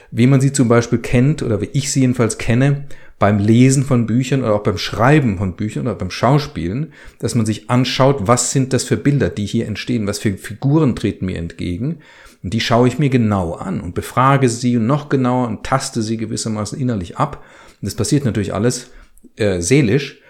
wie 0.10 0.28
man 0.28 0.40
sie 0.40 0.54
zum 0.54 0.70
Beispiel 0.70 1.00
kennt 1.00 1.44
oder 1.44 1.60
wie 1.60 1.70
ich 1.74 1.92
sie 1.92 2.00
jedenfalls 2.00 2.38
kenne 2.38 2.86
beim 3.20 3.40
Lesen 3.40 3.84
von 3.84 4.06
Büchern 4.06 4.44
oder 4.44 4.54
auch 4.54 4.64
beim 4.64 4.78
Schreiben 4.78 5.38
von 5.38 5.56
Büchern 5.56 5.88
oder 5.88 5.96
beim 5.96 6.12
Schauspielen, 6.12 6.94
dass 7.20 7.36
man 7.36 7.46
sich 7.46 7.70
anschaut, 7.70 8.28
was 8.28 8.52
sind 8.52 8.72
das 8.72 8.86
für 8.86 8.96
Bilder, 8.96 9.30
die 9.30 9.46
hier 9.46 9.66
entstehen, 9.66 10.08
was 10.08 10.20
für 10.20 10.38
Figuren 10.38 10.96
treten 10.96 11.26
mir 11.26 11.38
entgegen 11.38 11.98
und 12.44 12.54
die 12.54 12.62
schaue 12.62 12.88
ich 12.88 13.00
mir 13.00 13.10
genau 13.10 13.54
an 13.54 13.82
und 13.82 13.96
befrage 13.96 14.50
sie 14.50 14.78
noch 14.78 15.10
genauer 15.10 15.48
und 15.48 15.64
taste 15.66 16.02
sie 16.02 16.18
gewissermaßen 16.18 16.80
innerlich 16.80 17.18
ab. 17.18 17.44
Und 17.82 17.86
das 17.86 17.96
passiert 17.96 18.26
natürlich 18.26 18.54
alles 18.54 18.92
äh, 19.36 19.62
seelisch. 19.62 20.22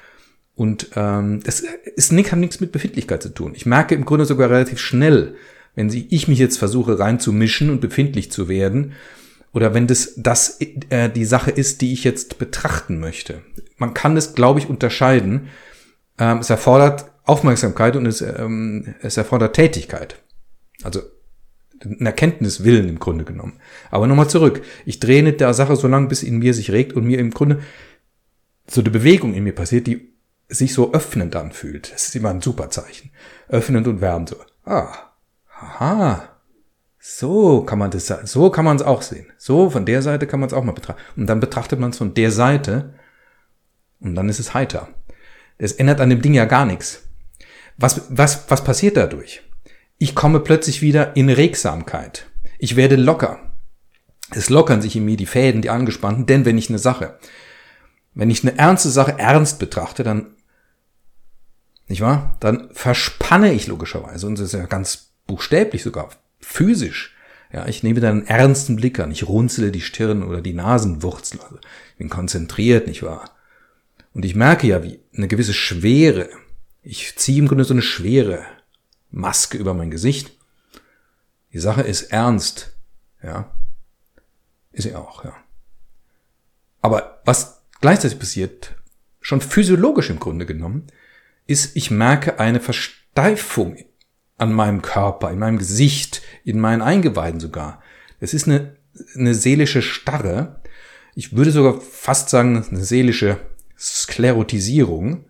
Und 0.56 0.90
ähm, 0.96 1.42
das 1.44 1.64
ist 1.96 2.12
hat 2.12 2.40
nichts 2.40 2.60
mit 2.60 2.72
Befindlichkeit 2.72 3.22
zu 3.22 3.30
tun. 3.30 3.54
Ich 3.56 3.66
merke 3.66 3.94
im 3.94 4.06
Grunde 4.06 4.26
sogar 4.26 4.50
relativ 4.50 4.80
schnell, 4.80 5.36
wenn 5.78 5.92
sie, 5.92 6.08
ich 6.10 6.28
mich 6.28 6.40
jetzt 6.40 6.58
versuche 6.58 6.98
reinzumischen 6.98 7.70
und 7.70 7.82
befindlich 7.82 8.32
zu 8.32 8.50
werden, 8.50 8.94
oder 9.54 9.76
wenn 9.76 9.86
das, 9.86 10.16
das 10.18 10.60
äh, 10.90 11.10
die 11.10 11.24
Sache 11.24 11.52
ist, 11.52 11.82
die 11.82 11.94
ich 11.94 12.04
jetzt 12.04 12.40
betrachten 12.40 13.00
möchte. 13.00 13.44
Man 13.78 13.94
kann 13.94 14.18
es, 14.18 14.34
glaube 14.34 14.60
ich, 14.60 14.70
unterscheiden. 14.70 15.50
Ähm, 16.18 16.40
es 16.40 16.50
erfordert 16.50 17.12
Aufmerksamkeit 17.24 17.96
und 17.96 18.08
es, 18.08 18.22
ähm, 18.22 18.96
es 19.02 19.18
erfordert 19.18 19.56
Tätigkeit. 19.56 20.22
Also 20.82 21.02
ein 21.84 22.06
Erkenntniswillen 22.06 22.90
im 22.90 22.98
Grunde 22.98 23.24
genommen. 23.24 23.60
Aber 23.92 24.08
nochmal 24.08 24.30
zurück. 24.30 24.64
Ich 24.86 25.00
drehe 25.00 25.22
nicht 25.22 25.42
der 25.42 25.54
Sache 25.54 25.76
so 25.76 25.88
lange, 25.88 26.08
bis 26.08 26.24
in 26.24 26.40
mir 26.40 26.56
sich 26.56 26.72
regt 26.72 26.94
und 26.94 27.06
mir 27.06 27.20
im 27.20 27.32
Grunde 27.32 27.60
so 28.66 28.82
eine 28.82 28.90
Bewegung 28.90 29.36
in 29.36 29.44
mir 29.44 29.54
passiert, 29.54 29.86
die 29.86 30.12
sich 30.50 30.74
so 30.74 30.94
öffnend 30.94 31.36
anfühlt. 31.36 31.94
Das 31.94 32.08
ist 32.08 32.16
immer 32.16 32.32
ein 32.32 32.42
super 32.42 32.72
Zeichen. 32.72 33.12
Öffnend 33.48 33.88
und 33.88 34.02
wärmend 34.02 34.30
so. 34.30 34.38
Ah, 34.66 35.07
aha. 35.60 36.30
So 37.00 37.62
kann 37.62 37.80
man 37.80 37.92
das, 37.92 38.08
so 38.08 38.50
kann 38.50 38.66
man 38.66 38.76
es 38.76 38.82
auch 38.82 39.02
sehen. 39.02 39.28
So, 39.38 39.70
von 39.70 39.86
der 39.86 40.02
Seite 40.02 40.28
kann 40.28 40.40
man 40.40 40.48
es 40.48 40.54
auch 40.54 40.64
mal 40.64 40.74
betrachten. 40.74 41.02
Und 41.16 41.28
dann 41.28 41.40
betrachtet 41.40 41.80
man 41.80 41.92
es 41.92 41.98
von 41.98 42.14
der 42.14 42.32
Seite 42.32 42.96
und 44.02 44.16
dann 44.16 44.28
ist 44.28 44.40
es 44.40 44.54
heiter. 44.54 44.90
Es 45.58 45.72
ändert 45.72 46.02
an 46.02 46.10
dem 46.10 46.22
Ding 46.22 46.34
ja 46.34 46.46
gar 46.46 46.66
nichts. 46.66 47.04
Was, 47.78 48.02
was, 48.10 48.50
was 48.50 48.64
passiert 48.64 48.98
dadurch? 48.98 49.42
Ich 49.98 50.16
komme 50.16 50.40
plötzlich 50.40 50.82
wieder 50.82 51.16
in 51.16 51.30
Regsamkeit. 51.30 52.28
Ich 52.60 52.76
werde 52.76 52.96
locker. 52.96 53.40
Es 54.32 54.50
lockern 54.50 54.82
sich 54.82 54.96
in 54.96 55.06
mir 55.06 55.18
die 55.18 55.26
Fäden, 55.26 55.62
die 55.62 55.70
angespannten, 55.70 56.26
denn 56.26 56.44
wenn 56.44 56.58
ich 56.58 56.70
eine 56.70 56.80
Sache, 56.80 57.18
wenn 58.14 58.30
ich 58.30 58.44
eine 58.44 58.58
ernste 58.58 58.90
Sache 58.90 59.18
ernst 59.18 59.60
betrachte, 59.60 60.04
dann, 60.04 60.36
nicht 61.88 62.02
wahr? 62.02 62.36
Dann 62.42 62.70
verspanne 62.74 63.54
ich 63.54 63.68
logischerweise, 63.68 64.28
und 64.28 64.38
das 64.38 64.48
ist 64.48 64.60
ja 64.60 64.66
ganz 64.66 65.07
buchstäblich 65.28 65.84
sogar, 65.84 66.10
physisch. 66.40 67.16
Ja, 67.52 67.68
ich 67.68 67.84
nehme 67.84 68.02
dann 68.02 68.20
einen 68.20 68.28
ernsten 68.28 68.76
Blick 68.76 69.00
an, 69.00 69.12
ich 69.12 69.28
runzele 69.28 69.72
die 69.72 69.82
Stirn 69.82 70.24
oder 70.24 70.42
die 70.42 70.54
Nasenwurzel, 70.54 71.40
also 71.42 71.58
ich 71.92 71.98
bin 71.98 72.10
konzentriert, 72.10 72.88
nicht 72.88 73.04
wahr? 73.04 73.32
Und 74.14 74.26
ich 74.26 74.36
merke 74.36 74.68
ja, 74.68 74.84
wie 74.84 75.00
eine 75.16 75.28
gewisse 75.28 75.54
Schwere, 75.54 76.30
ich 76.82 77.16
ziehe 77.18 77.40
im 77.40 77.48
Grunde 77.48 77.64
so 77.64 77.74
eine 77.74 77.82
Schwere 77.82 78.46
Maske 79.12 79.58
über 79.58 79.74
mein 79.74 79.92
Gesicht. 79.92 80.32
Die 81.54 81.60
Sache 81.60 81.82
ist 81.82 82.04
ernst, 82.12 82.76
ja. 83.24 83.52
Ist 84.72 84.84
sie 84.84 84.96
auch, 84.96 85.24
ja. 85.24 85.36
Aber 86.82 87.22
was 87.26 87.64
gleichzeitig 87.82 88.20
passiert, 88.20 88.76
schon 89.22 89.42
physiologisch 89.42 90.10
im 90.10 90.20
Grunde 90.20 90.46
genommen, 90.46 90.88
ist, 91.48 91.76
ich 91.76 91.92
merke 91.92 92.40
eine 92.40 92.60
Versteifung 92.60 93.78
an 94.38 94.54
meinem 94.54 94.82
Körper, 94.82 95.32
in 95.32 95.40
meinem 95.40 95.58
Gesicht, 95.58 96.22
in 96.44 96.60
meinen 96.60 96.82
Eingeweiden 96.82 97.40
sogar. 97.40 97.82
Es 98.20 98.34
ist 98.34 98.48
eine, 98.48 98.76
eine 99.16 99.34
seelische 99.34 99.82
Starre. 99.82 100.62
Ich 101.16 101.36
würde 101.36 101.52
sogar 101.52 101.82
fast 101.82 102.30
sagen, 102.30 102.64
eine 102.70 102.84
seelische 102.84 103.38
Sklerotisierung. 103.78 105.26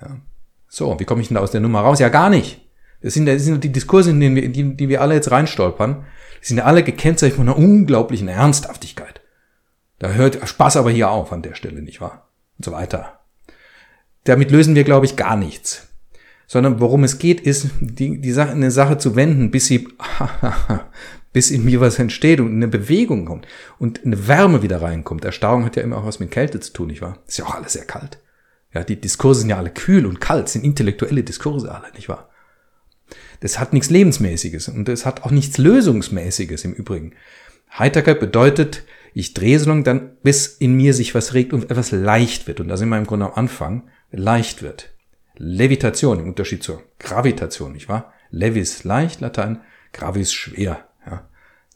Ja. 0.00 0.20
So, 0.68 0.98
wie 1.00 1.04
komme 1.04 1.22
ich 1.22 1.28
denn 1.28 1.36
da 1.36 1.40
aus 1.40 1.50
der 1.50 1.60
Nummer 1.60 1.80
raus? 1.80 1.98
Ja, 1.98 2.10
gar 2.10 2.28
nicht. 2.28 2.60
Das 3.00 3.14
sind, 3.14 3.26
das 3.26 3.42
sind 3.42 3.64
die 3.64 3.72
Diskurse, 3.72 4.10
in 4.10 4.20
denen 4.20 4.36
wir, 4.36 4.48
die, 4.48 4.76
die 4.76 4.88
wir 4.88 5.00
alle 5.00 5.14
jetzt 5.14 5.30
reinstolpern. 5.30 6.04
Die 6.42 6.46
sind 6.46 6.58
ja 6.58 6.64
alle 6.64 6.82
gekennzeichnet 6.82 7.36
von 7.36 7.48
einer 7.48 7.56
unglaublichen 7.56 8.28
Ernsthaftigkeit. 8.28 9.20
Da 9.98 10.10
hört 10.12 10.46
Spaß 10.46 10.76
aber 10.76 10.90
hier 10.90 11.10
auf 11.10 11.32
an 11.32 11.42
der 11.42 11.54
Stelle, 11.54 11.80
nicht 11.80 12.00
wahr? 12.00 12.28
Und 12.58 12.64
so 12.64 12.72
weiter. 12.72 13.20
Damit 14.24 14.50
lösen 14.50 14.74
wir, 14.74 14.84
glaube 14.84 15.06
ich, 15.06 15.16
gar 15.16 15.36
nichts. 15.36 15.87
Sondern 16.48 16.80
worum 16.80 17.04
es 17.04 17.18
geht, 17.18 17.42
ist, 17.42 17.68
die, 17.78 18.20
die 18.20 18.32
Sache, 18.32 18.50
eine 18.50 18.72
Sache 18.72 18.98
zu 18.98 19.14
wenden, 19.14 19.52
bis 19.52 19.66
sie, 19.66 19.86
bis 21.32 21.52
in 21.52 21.64
mir 21.64 21.80
was 21.80 21.98
entsteht 22.00 22.40
und 22.40 22.50
eine 22.52 22.66
Bewegung 22.66 23.26
kommt 23.26 23.46
und 23.78 24.04
eine 24.04 24.26
Wärme 24.26 24.62
wieder 24.62 24.82
reinkommt. 24.82 25.24
Erstarrung 25.24 25.64
hat 25.64 25.76
ja 25.76 25.82
immer 25.82 25.98
auch 25.98 26.06
was 26.06 26.18
mit 26.18 26.32
Kälte 26.32 26.58
zu 26.58 26.72
tun, 26.72 26.88
nicht 26.88 27.02
wahr? 27.02 27.18
Ist 27.28 27.38
ja 27.38 27.44
auch 27.44 27.54
alles 27.54 27.74
sehr 27.74 27.84
kalt. 27.84 28.18
Ja, 28.74 28.82
die 28.82 29.00
Diskurse 29.00 29.40
sind 29.40 29.50
ja 29.50 29.58
alle 29.58 29.70
kühl 29.70 30.06
und 30.06 30.20
kalt, 30.20 30.48
sind 30.48 30.64
intellektuelle 30.64 31.22
Diskurse 31.22 31.72
alle, 31.72 31.92
nicht 31.94 32.08
wahr? 32.08 32.30
Das 33.40 33.60
hat 33.60 33.72
nichts 33.72 33.90
Lebensmäßiges 33.90 34.68
und 34.68 34.88
es 34.88 35.06
hat 35.06 35.22
auch 35.22 35.30
nichts 35.30 35.58
Lösungsmäßiges 35.58 36.64
im 36.64 36.72
Übrigen. 36.72 37.12
Heiterkeit 37.78 38.20
bedeutet, 38.20 38.84
ich 39.14 39.34
drehe 39.34 39.58
so 39.58 39.68
lange 39.68 39.82
dann, 39.82 40.16
bis 40.22 40.46
in 40.46 40.74
mir 40.74 40.94
sich 40.94 41.14
was 41.14 41.34
regt 41.34 41.52
und 41.52 41.70
etwas 41.70 41.90
leicht 41.90 42.46
wird. 42.46 42.60
Und 42.60 42.68
da 42.68 42.76
sind 42.76 42.88
wir 42.88 42.98
im 42.98 43.06
Grunde 43.06 43.26
am 43.26 43.34
Anfang, 43.34 43.88
leicht 44.10 44.62
wird. 44.62 44.94
Levitation 45.38 46.18
im 46.18 46.28
Unterschied 46.28 46.62
zur 46.62 46.82
Gravitation, 46.98 47.72
nicht 47.72 47.88
wahr? 47.88 48.12
Levis 48.30 48.84
leicht, 48.84 49.20
Latein, 49.20 49.60
gravis 49.92 50.32
schwer. 50.32 50.88
Ja. 51.06 51.28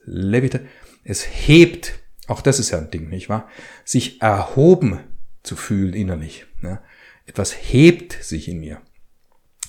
Levita, 0.05 0.59
es 1.05 1.23
hebt, 1.23 2.01
auch 2.27 2.43
das 2.43 2.59
ist 2.59 2.71
ja 2.71 2.79
ein 2.79 2.91
Ding, 2.91 3.09
nicht 3.09 3.29
wahr? 3.29 3.49
Sich 3.85 4.21
erhoben 4.21 5.01
zu 5.43 5.57
fühlen 5.57 5.95
innerlich. 5.95 6.47
Ja. 6.63 6.83
Etwas 7.25 7.53
hebt 7.53 8.13
sich 8.23 8.49
in 8.49 8.59
mir. 8.61 8.83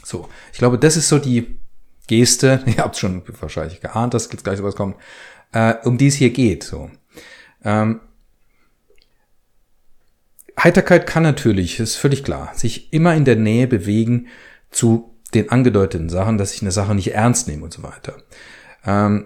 So, 0.04 0.28
ich 0.52 0.58
glaube, 0.58 0.80
das 0.80 0.98
ist 0.98 1.08
so 1.08 1.20
die 1.20 1.60
Geste, 2.08 2.64
ihr 2.66 2.78
habt 2.78 2.98
schon 2.98 3.24
wahrscheinlich 3.40 3.80
geahnt, 3.80 4.14
dass 4.14 4.32
jetzt 4.32 4.44
gleich 4.44 4.58
sowas 4.58 4.76
kommt, 4.76 4.98
äh, 5.52 5.76
um 5.84 5.98
die 5.98 6.08
es 6.08 6.16
hier 6.16 6.32
geht. 6.32 6.64
So. 6.64 6.90
Ähm, 7.64 8.02
Heiterkeit 10.64 11.08
kann 11.08 11.24
natürlich, 11.24 11.80
ist 11.80 11.96
völlig 11.96 12.24
klar, 12.24 12.52
sich 12.56 12.94
immer 12.94 13.16
in 13.16 13.26
der 13.26 13.36
Nähe 13.36 13.68
bewegen 13.68 14.28
zu 14.72 15.14
den 15.34 15.50
angedeuteten 15.50 16.10
Sachen, 16.10 16.38
dass 16.38 16.54
ich 16.54 16.62
eine 16.62 16.72
Sache 16.72 16.96
nicht 16.96 17.14
ernst 17.14 17.48
nehme 17.48 17.64
und 17.64 17.74
so 17.74 17.84
weiter. 17.84 18.16
Ähm, 18.86 19.26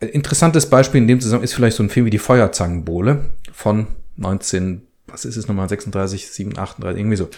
interessantes 0.00 0.68
Beispiel 0.68 1.00
in 1.00 1.08
dem 1.08 1.20
Zusammenhang 1.20 1.44
ist 1.44 1.54
vielleicht 1.54 1.76
so 1.76 1.82
ein 1.82 1.90
Film 1.90 2.06
wie 2.06 2.10
die 2.10 2.18
Feuerzangenbowle 2.18 3.30
von 3.52 3.86
19, 4.16 4.82
was 5.06 5.24
ist 5.24 5.36
es 5.36 5.48
nochmal, 5.48 5.68
36, 5.68 6.30
7, 6.30 6.58
38, 6.58 6.98
irgendwie 6.98 7.16
so. 7.16 7.28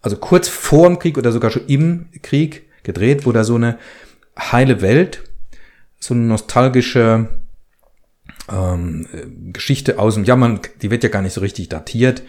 Also 0.00 0.16
kurz 0.16 0.48
vor 0.48 0.88
dem 0.88 0.98
Krieg 0.98 1.18
oder 1.18 1.32
sogar 1.32 1.50
schon 1.50 1.66
im 1.66 2.08
Krieg 2.22 2.68
gedreht, 2.82 3.26
wo 3.26 3.32
da 3.32 3.44
so 3.44 3.56
eine 3.56 3.78
heile 4.38 4.80
Welt, 4.80 5.24
so 5.98 6.14
eine 6.14 6.22
nostalgische 6.22 7.28
ähm, 8.50 9.06
Geschichte 9.52 9.98
aus 9.98 10.14
dem, 10.14 10.24
ja, 10.24 10.36
man, 10.36 10.60
die 10.82 10.90
wird 10.90 11.02
ja 11.02 11.08
gar 11.08 11.22
nicht 11.22 11.32
so 11.32 11.40
richtig 11.40 11.68
datiert. 11.68 12.22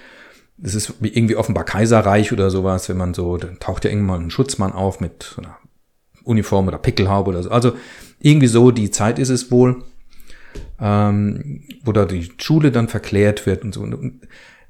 Das 0.57 0.73
ist 0.75 0.93
irgendwie 1.01 1.35
offenbar 1.35 1.65
Kaiserreich 1.65 2.33
oder 2.33 2.49
sowas, 2.49 2.89
wenn 2.89 2.97
man 2.97 3.13
so, 3.13 3.37
dann 3.37 3.59
taucht 3.59 3.85
ja 3.85 3.91
irgendwann 3.91 4.25
ein 4.25 4.31
Schutzmann 4.31 4.73
auf 4.73 4.99
mit 4.99 5.23
so 5.23 5.41
einer 5.41 5.57
Uniform 6.23 6.67
oder 6.67 6.79
Pickelhaube 6.79 7.29
oder 7.29 7.43
so. 7.43 7.51
Also 7.51 7.73
irgendwie 8.19 8.47
so, 8.47 8.71
die 8.71 8.89
Zeit 8.91 9.19
ist 9.19 9.29
es 9.29 9.51
wohl. 9.51 9.83
ähm, 10.79 11.63
wo 11.83 11.91
da 11.91 12.05
die 12.05 12.31
Schule 12.39 12.71
dann 12.71 12.87
verklärt 12.87 13.45
wird 13.45 13.63
und 13.63 13.73
so. 13.73 13.81
Und 13.81 14.21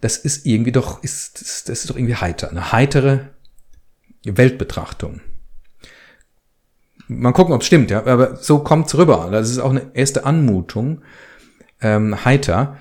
das 0.02 0.18
ist 0.18 0.46
irgendwie 0.46 0.72
doch, 0.72 1.04
ist, 1.04 1.70
das 1.70 1.80
ist 1.80 1.90
doch 1.90 1.96
irgendwie 1.96 2.16
heiter, 2.16 2.50
eine 2.50 2.72
heitere 2.72 3.30
Weltbetrachtung. 4.24 5.22
Mal 7.08 7.32
gucken, 7.32 7.54
ob 7.54 7.62
es 7.62 7.68
stimmt, 7.68 7.90
ja, 7.90 8.06
aber 8.06 8.36
so 8.36 8.60
kommt's 8.60 8.96
rüber. 8.96 9.30
Das 9.32 9.50
ist 9.50 9.60
auch 9.60 9.70
eine 9.70 9.92
erste 9.94 10.26
Anmutung, 10.26 11.02
ähm, 11.82 12.26
heiter. 12.26 12.78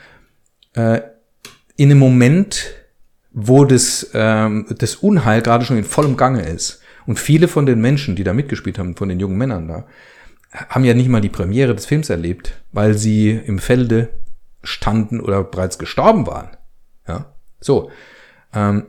Äh, 0.72 1.00
in 1.76 1.90
einem 1.90 2.00
Moment, 2.00 2.74
wo 3.38 3.66
das, 3.66 4.10
ähm, 4.14 4.64
das 4.78 4.96
Unheil 4.96 5.42
gerade 5.42 5.66
schon 5.66 5.76
in 5.76 5.84
vollem 5.84 6.16
Gange 6.16 6.42
ist. 6.42 6.80
Und 7.06 7.20
viele 7.20 7.48
von 7.48 7.66
den 7.66 7.80
Menschen, 7.82 8.16
die 8.16 8.24
da 8.24 8.32
mitgespielt 8.32 8.78
haben, 8.78 8.96
von 8.96 9.10
den 9.10 9.20
jungen 9.20 9.36
Männern 9.36 9.68
da, 9.68 9.86
haben 10.70 10.84
ja 10.84 10.94
nicht 10.94 11.10
mal 11.10 11.20
die 11.20 11.28
Premiere 11.28 11.74
des 11.74 11.84
Films 11.84 12.08
erlebt, 12.08 12.62
weil 12.72 12.94
sie 12.94 13.30
im 13.30 13.58
Felde 13.58 14.08
standen 14.62 15.20
oder 15.20 15.44
bereits 15.44 15.78
gestorben 15.78 16.26
waren. 16.26 16.48
Ja, 17.06 17.34
so. 17.60 17.90
Ähm, 18.54 18.86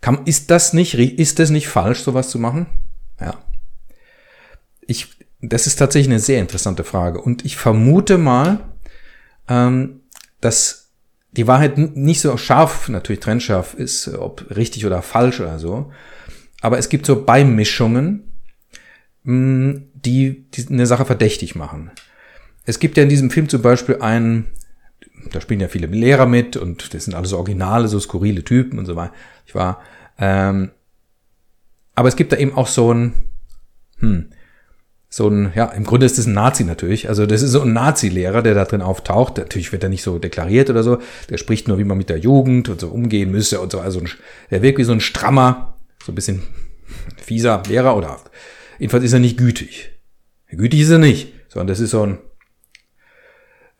kann, 0.00 0.24
ist 0.24 0.52
das 0.52 0.72
nicht, 0.72 0.94
ist 0.94 1.40
das 1.40 1.50
nicht 1.50 1.66
falsch, 1.66 2.02
sowas 2.02 2.30
zu 2.30 2.38
machen? 2.38 2.66
Ja. 3.20 3.34
Ich, 4.80 5.08
das 5.40 5.66
ist 5.66 5.76
tatsächlich 5.76 6.08
eine 6.08 6.20
sehr 6.20 6.40
interessante 6.40 6.84
Frage. 6.84 7.20
Und 7.20 7.44
ich 7.44 7.56
vermute 7.56 8.16
mal, 8.16 8.60
ähm, 9.48 10.02
dass 10.40 10.81
die 11.32 11.46
Wahrheit 11.46 11.78
nicht 11.96 12.20
so 12.20 12.36
scharf, 12.36 12.88
natürlich 12.88 13.20
trennscharf 13.20 13.74
ist, 13.74 14.08
ob 14.08 14.46
richtig 14.54 14.86
oder 14.86 15.02
falsch 15.02 15.40
oder 15.40 15.58
so. 15.58 15.90
Aber 16.60 16.78
es 16.78 16.88
gibt 16.88 17.06
so 17.06 17.24
Beimischungen, 17.24 18.24
hm, 19.24 19.88
die, 19.94 20.44
die 20.50 20.68
eine 20.68 20.86
Sache 20.86 21.06
verdächtig 21.06 21.54
machen. 21.54 21.90
Es 22.64 22.78
gibt 22.78 22.96
ja 22.96 23.02
in 23.02 23.08
diesem 23.08 23.30
Film 23.30 23.48
zum 23.48 23.62
Beispiel 23.62 23.96
einen, 24.00 24.46
da 25.32 25.40
spielen 25.40 25.60
ja 25.60 25.68
viele 25.68 25.86
Lehrer 25.86 26.26
mit 26.26 26.56
und 26.56 26.92
das 26.94 27.06
sind 27.06 27.14
alles 27.14 27.32
Originale, 27.32 27.88
so 27.88 27.98
skurrile 27.98 28.44
Typen 28.44 28.78
und 28.78 28.86
so 28.86 28.94
weiter. 28.94 29.14
Ich 29.46 29.54
war, 29.54 29.80
ähm, 30.18 30.70
aber 31.94 32.08
es 32.08 32.16
gibt 32.16 32.32
da 32.32 32.36
eben 32.36 32.54
auch 32.54 32.68
so 32.68 32.92
ein, 32.92 33.14
hm, 33.98 34.30
so 35.14 35.28
ein, 35.28 35.52
ja, 35.54 35.66
im 35.66 35.84
Grunde 35.84 36.06
ist 36.06 36.16
das 36.16 36.26
ein 36.26 36.32
Nazi 36.32 36.64
natürlich. 36.64 37.10
Also 37.10 37.26
das 37.26 37.42
ist 37.42 37.50
so 37.50 37.60
ein 37.60 37.74
Nazi-Lehrer, 37.74 38.40
der 38.40 38.54
da 38.54 38.64
drin 38.64 38.80
auftaucht. 38.80 39.36
Natürlich 39.36 39.70
wird 39.70 39.82
er 39.82 39.90
nicht 39.90 40.02
so 40.02 40.18
deklariert 40.18 40.70
oder 40.70 40.82
so. 40.82 41.02
Der 41.28 41.36
spricht 41.36 41.68
nur, 41.68 41.76
wie 41.76 41.84
man 41.84 41.98
mit 41.98 42.08
der 42.08 42.16
Jugend 42.16 42.70
und 42.70 42.80
so 42.80 42.88
umgehen 42.88 43.30
müsse 43.30 43.60
und 43.60 43.70
so. 43.70 43.80
Also 43.80 44.00
ein, 44.00 44.08
der 44.50 44.62
wirkt 44.62 44.78
wie 44.78 44.84
so 44.84 44.92
ein 44.92 45.00
strammer, 45.00 45.76
so 46.02 46.12
ein 46.12 46.14
bisschen 46.14 46.42
fieser 47.22 47.62
Lehrer 47.68 47.94
oder 47.94 48.20
jedenfalls 48.78 49.04
ist 49.04 49.12
er 49.12 49.18
nicht 49.18 49.36
gütig. 49.36 49.90
Gütig 50.48 50.80
ist 50.80 50.90
er 50.90 50.98
nicht, 50.98 51.34
sondern 51.50 51.66
das 51.66 51.80
ist 51.80 51.90
so 51.90 52.04
ein, 52.06 52.18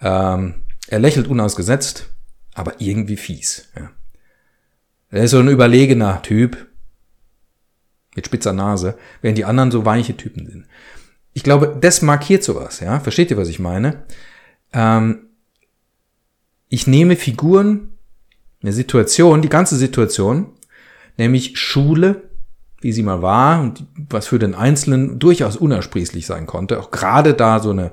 ähm, 0.03 0.57
er 0.89 0.99
lächelt 0.99 1.29
unausgesetzt, 1.29 2.11
aber 2.53 2.75
irgendwie 2.79 3.17
fies. 3.17 3.71
Ja. 3.75 3.91
Er 5.09 5.25
ist 5.25 5.31
so 5.31 5.39
ein 5.39 5.49
überlegener 5.49 6.21
Typ 6.21 6.67
mit 8.15 8.27
spitzer 8.27 8.53
Nase, 8.53 8.99
während 9.23 9.39
die 9.39 9.47
anderen 9.47 9.71
so 9.71 9.87
weiche 9.87 10.15
Typen 10.15 10.47
sind 10.47 10.67
ich 11.33 11.43
glaube, 11.43 11.77
das 11.81 12.03
markiert 12.03 12.45
sowas, 12.45 12.81
ja. 12.81 13.01
Versteht 13.01 13.31
ihr, 13.31 13.37
was 13.37 13.49
ich 13.49 13.59
meine? 13.59 14.05
Ähm, 14.73 15.27
ich 16.69 16.87
nehme 16.87 17.17
Figuren, 17.17 17.91
eine 18.63 18.73
Situation, 18.73 19.43
die 19.43 19.49
ganze 19.49 19.77
Situation, 19.77 20.53
nämlich 21.17 21.59
Schule, 21.59 22.23
wie 22.81 22.93
sie 22.93 23.03
mal 23.03 23.23
war 23.23 23.61
und 23.61 23.85
was 24.09 24.27
für 24.27 24.39
den 24.39 24.55
Einzelnen 24.55 25.19
durchaus 25.19 25.57
unersprießlich 25.57 26.27
sein 26.27 26.47
konnte, 26.47 26.81
auch 26.81 26.91
gerade 26.91 27.35
da 27.35 27.61
so 27.61 27.71
eine 27.71 27.93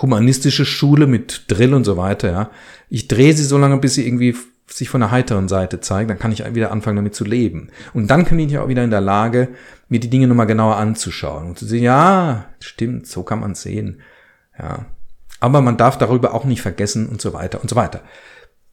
humanistische 0.00 0.64
Schule 0.64 1.06
mit 1.06 1.44
Drill 1.48 1.74
und 1.74 1.84
so 1.84 1.96
weiter, 1.96 2.30
ja. 2.30 2.50
Ich 2.88 3.08
drehe 3.08 3.32
sie 3.32 3.44
so 3.44 3.56
lange, 3.56 3.78
bis 3.78 3.94
sie 3.94 4.06
irgendwie 4.06 4.34
sich 4.76 4.88
von 4.88 5.00
der 5.00 5.10
heiteren 5.10 5.48
Seite 5.48 5.80
zeigt, 5.80 6.10
dann 6.10 6.18
kann 6.18 6.32
ich 6.32 6.44
wieder 6.54 6.70
anfangen 6.70 6.96
damit 6.96 7.14
zu 7.14 7.24
leben. 7.24 7.68
Und 7.92 8.10
dann 8.10 8.24
bin 8.24 8.38
ich 8.38 8.58
auch 8.58 8.68
wieder 8.68 8.84
in 8.84 8.90
der 8.90 9.00
Lage, 9.00 9.48
mir 9.88 10.00
die 10.00 10.10
Dinge 10.10 10.26
nochmal 10.26 10.46
genauer 10.46 10.76
anzuschauen 10.76 11.48
und 11.48 11.58
zu 11.58 11.66
sehen, 11.66 11.82
ja, 11.82 12.46
stimmt, 12.60 13.06
so 13.06 13.22
kann 13.22 13.40
man 13.40 13.54
sehen. 13.54 14.00
Ja. 14.58 14.86
Aber 15.40 15.60
man 15.60 15.76
darf 15.76 15.98
darüber 15.98 16.34
auch 16.34 16.44
nicht 16.44 16.62
vergessen 16.62 17.08
und 17.08 17.20
so 17.20 17.32
weiter 17.32 17.60
und 17.60 17.68
so 17.68 17.76
weiter. 17.76 18.02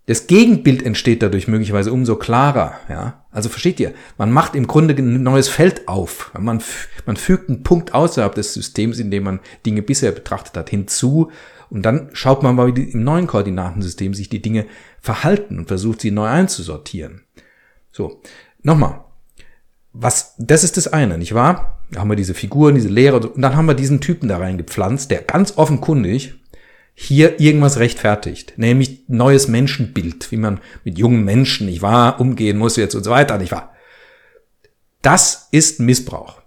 Das 0.09 0.25
Gegenbild 0.25 0.81
entsteht 0.81 1.21
dadurch 1.21 1.47
möglicherweise 1.47 1.93
umso 1.93 2.15
klarer, 2.15 2.79
ja. 2.89 3.25
Also 3.29 3.47
versteht 3.47 3.79
ihr? 3.79 3.93
Man 4.17 4.31
macht 4.31 4.55
im 4.55 4.65
Grunde 4.65 4.95
ein 4.95 5.21
neues 5.21 5.49
Feld 5.49 5.87
auf. 5.87 6.31
Man, 6.33 6.63
man 7.05 7.15
fügt 7.15 7.47
einen 7.47 7.61
Punkt 7.61 7.93
außerhalb 7.93 8.33
des 8.33 8.55
Systems, 8.55 8.97
in 8.97 9.11
dem 9.11 9.23
man 9.23 9.39
Dinge 9.67 9.83
bisher 9.83 10.11
betrachtet 10.11 10.57
hat, 10.57 10.71
hinzu. 10.71 11.29
Und 11.69 11.83
dann 11.83 12.09
schaut 12.13 12.41
man 12.41 12.55
mal, 12.55 12.75
wie 12.75 12.83
im 12.85 13.03
neuen 13.03 13.27
Koordinatensystem 13.27 14.15
sich 14.15 14.29
die 14.29 14.41
Dinge 14.41 14.65
verhalten 15.01 15.59
und 15.59 15.67
versucht, 15.67 16.01
sie 16.01 16.11
neu 16.11 16.27
einzusortieren. 16.27 17.23
So. 17.91 18.21
Nochmal 18.61 19.05
was, 19.93 20.35
das 20.37 20.63
ist 20.63 20.77
das 20.77 20.87
eine, 20.87 21.17
nicht 21.17 21.33
wahr? 21.33 21.79
Da 21.91 22.01
haben 22.01 22.09
wir 22.09 22.15
diese 22.15 22.33
Figuren, 22.33 22.75
diese 22.75 22.89
Lehrer 22.89 23.15
und 23.33 23.41
dann 23.41 23.55
haben 23.55 23.65
wir 23.65 23.73
diesen 23.73 24.01
Typen 24.01 24.29
da 24.29 24.37
reingepflanzt, 24.37 25.09
der 25.09 25.21
ganz 25.21 25.57
offenkundig 25.57 26.35
hier 26.93 27.39
irgendwas 27.39 27.79
rechtfertigt, 27.79 28.53
nämlich 28.57 29.05
neues 29.07 29.47
Menschenbild, 29.47 30.31
wie 30.31 30.37
man 30.37 30.59
mit 30.83 30.97
jungen 30.97 31.23
Menschen, 31.23 31.65
nicht 31.65 31.81
wahr, 31.81 32.19
umgehen 32.19 32.57
muss 32.57 32.75
jetzt 32.75 32.93
und 32.93 33.03
so 33.03 33.09
weiter, 33.09 33.37
nicht 33.37 33.51
wahr? 33.51 33.73
Das 35.01 35.47
ist 35.51 35.79
Missbrauch. 35.79 36.41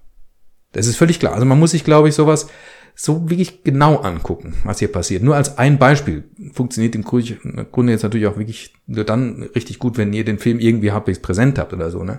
Das 0.73 0.87
ist 0.87 0.97
völlig 0.97 1.19
klar. 1.19 1.33
Also 1.35 1.47
man 1.47 1.59
muss 1.59 1.71
sich, 1.71 1.85
glaube 1.85 2.09
ich, 2.09 2.15
sowas 2.15 2.49
so 2.95 3.29
wirklich 3.31 3.65
genau 3.65 3.97
angucken, 3.97 4.55
was 4.65 4.79
hier 4.79 4.93
passiert. 4.93 5.23
Nur 5.23 5.37
als 5.37 5.59
ein 5.59 5.79
Beispiel 5.79 6.25
funktioniert 6.53 6.95
im 6.95 7.03
Grunde 7.03 7.93
jetzt 7.93 8.03
natürlich 8.03 8.27
auch 8.27 8.39
wirklich 8.39 8.75
nur 8.87 9.05
dann 9.05 9.45
richtig 9.55 9.79
gut, 9.79 9.99
wenn 9.99 10.13
ihr 10.13 10.25
den 10.25 10.39
Film 10.39 10.61
irgendwie 10.61 10.93
halbwegs 10.93 11.21
präsent 11.21 11.59
habt 11.59 11.73
oder 11.73 11.91
so, 11.91 12.05
ne? 12.05 12.19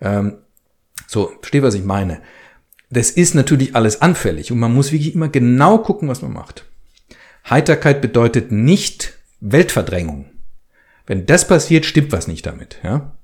Ähm, 0.00 0.38
so, 1.06 1.32
versteht, 1.40 1.62
was 1.62 1.74
ich 1.74 1.84
meine? 1.84 2.20
Das 2.90 3.10
ist 3.10 3.34
natürlich 3.34 3.76
alles 3.76 4.00
anfällig 4.02 4.50
und 4.50 4.58
man 4.58 4.74
muss 4.74 4.92
wirklich 4.92 5.14
immer 5.14 5.28
genau 5.28 5.78
gucken, 5.78 6.08
was 6.08 6.22
man 6.22 6.32
macht. 6.32 6.64
Heiterkeit 7.48 8.00
bedeutet 8.00 8.52
nicht 8.52 9.14
Weltverdrängung. 9.40 10.26
Wenn 11.06 11.26
das 11.26 11.46
passiert, 11.46 11.84
stimmt 11.84 12.12
was 12.12 12.28
nicht 12.28 12.46
damit. 12.46 12.78
Ja? 12.82 13.16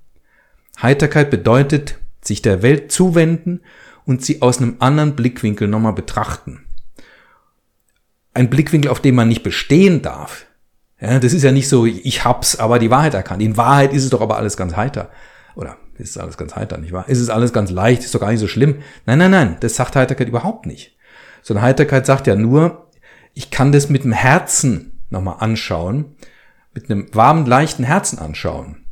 Heiterkeit 0.80 1.30
bedeutet, 1.30 1.98
sich 2.20 2.42
der 2.42 2.62
Welt 2.62 2.90
zuwenden 2.90 3.60
und 4.04 4.24
sie 4.24 4.42
aus 4.42 4.58
einem 4.58 4.76
anderen 4.80 5.14
Blickwinkel 5.16 5.68
nochmal 5.68 5.92
betrachten. 5.92 6.65
Ein 8.36 8.50
Blickwinkel, 8.50 8.90
auf 8.90 9.00
dem 9.00 9.14
man 9.14 9.28
nicht 9.28 9.42
bestehen 9.42 10.02
darf. 10.02 10.44
Ja, 11.00 11.18
das 11.18 11.32
ist 11.32 11.42
ja 11.42 11.52
nicht 11.52 11.70
so, 11.70 11.86
ich 11.86 12.24
hab's, 12.24 12.56
aber 12.56 12.78
die 12.78 12.90
Wahrheit 12.90 13.14
erkannt. 13.14 13.42
In 13.42 13.56
Wahrheit 13.56 13.94
ist 13.94 14.04
es 14.04 14.10
doch 14.10 14.20
aber 14.20 14.36
alles 14.36 14.58
ganz 14.58 14.76
heiter. 14.76 15.08
Oder 15.54 15.78
ist 15.96 16.18
alles 16.18 16.36
ganz 16.36 16.54
heiter, 16.54 16.76
nicht 16.76 16.92
wahr? 16.92 17.08
Ist 17.08 17.20
es 17.20 17.30
alles 17.30 17.54
ganz 17.54 17.70
leicht, 17.70 18.04
ist 18.04 18.14
doch 18.14 18.20
gar 18.20 18.30
nicht 18.30 18.40
so 18.40 18.46
schlimm. 18.46 18.82
Nein, 19.06 19.20
nein, 19.20 19.30
nein, 19.30 19.56
das 19.60 19.76
sagt 19.76 19.96
Heiterkeit 19.96 20.28
überhaupt 20.28 20.66
nicht. 20.66 20.98
So 21.40 21.54
eine 21.54 21.62
Heiterkeit 21.62 22.04
sagt 22.04 22.26
ja 22.26 22.36
nur, 22.36 22.90
ich 23.32 23.50
kann 23.50 23.72
das 23.72 23.88
mit 23.88 24.04
dem 24.04 24.12
Herzen 24.12 25.00
nochmal 25.08 25.36
anschauen, 25.40 26.16
mit 26.74 26.90
einem 26.90 27.06
warmen, 27.14 27.46
leichten 27.46 27.84
Herzen 27.84 28.18
anschauen. 28.18 28.84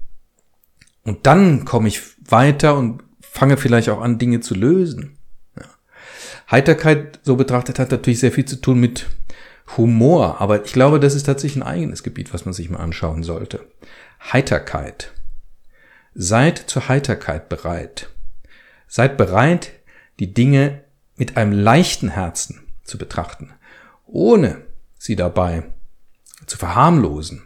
Und 1.03 1.27
dann 1.27 1.67
komme 1.67 1.89
ich 1.89 2.01
weiter 2.27 2.79
und 2.79 3.03
fange 3.21 3.59
vielleicht 3.59 3.91
auch 3.91 4.01
an, 4.01 4.19
Dinge 4.19 4.41
zu 4.41 4.55
lösen. 4.55 5.14
Heiterkeit, 6.51 7.21
so 7.23 7.37
betrachtet, 7.37 7.79
hat 7.79 7.91
natürlich 7.91 8.21
sehr 8.21 8.33
viel 8.33 8.45
zu 8.45 8.57
tun 8.57 8.79
mit 8.79 9.07
Humor, 9.77 10.41
aber 10.41 10.65
ich 10.65 10.73
glaube, 10.73 11.01
das 11.01 11.15
ist 11.15 11.25
tatsächlich 11.25 11.63
ein 11.63 11.69
eigenes 11.69 12.03
Gebiet, 12.03 12.35
was 12.35 12.45
man 12.45 12.53
sich 12.53 12.69
mal 12.69 12.81
anschauen 12.81 13.23
sollte. 13.23 13.67
Heiterkeit. 14.33 15.13
Seid 16.15 16.59
zur 16.59 16.89
Heiterkeit 16.89 17.49
bereit. 17.49 18.11
Seid 18.87 19.17
bereit, 19.17 19.73
die 20.21 20.33
Dinge 20.33 20.85
mit 21.17 21.37
einem 21.37 21.53
leichten 21.53 22.11
Herzen 22.11 22.61
zu 22.85 22.99
betrachten, 22.99 23.53
ohne 24.07 24.63
sie 24.99 25.17
dabei 25.17 25.65
zu 26.47 26.59
verharmlosen. 26.59 27.43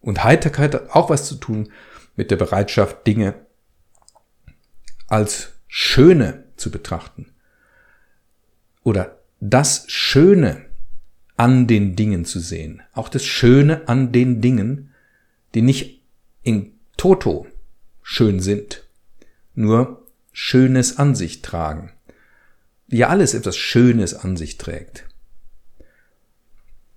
Und 0.00 0.24
Heiterkeit 0.24 0.74
hat 0.74 0.90
auch 0.90 1.08
was 1.10 1.26
zu 1.26 1.36
tun 1.36 1.72
mit 2.16 2.30
der 2.30 2.36
Bereitschaft, 2.36 3.06
Dinge 3.06 3.34
als 5.06 5.52
Schöne 5.68 6.44
zu 6.56 6.70
betrachten. 6.70 7.32
Oder 8.88 9.18
das 9.38 9.84
Schöne 9.88 10.64
an 11.36 11.66
den 11.66 11.94
Dingen 11.94 12.24
zu 12.24 12.40
sehen. 12.40 12.80
Auch 12.94 13.10
das 13.10 13.22
Schöne 13.22 13.86
an 13.86 14.12
den 14.12 14.40
Dingen, 14.40 14.94
die 15.54 15.60
nicht 15.60 16.00
in 16.42 16.72
Toto 16.96 17.46
schön 18.02 18.40
sind, 18.40 18.84
nur 19.54 20.06
Schönes 20.32 20.96
an 20.96 21.14
sich 21.14 21.42
tragen. 21.42 21.92
Ja 22.86 23.08
alles 23.08 23.34
etwas 23.34 23.58
Schönes 23.58 24.14
an 24.14 24.38
sich 24.38 24.56
trägt. 24.56 25.04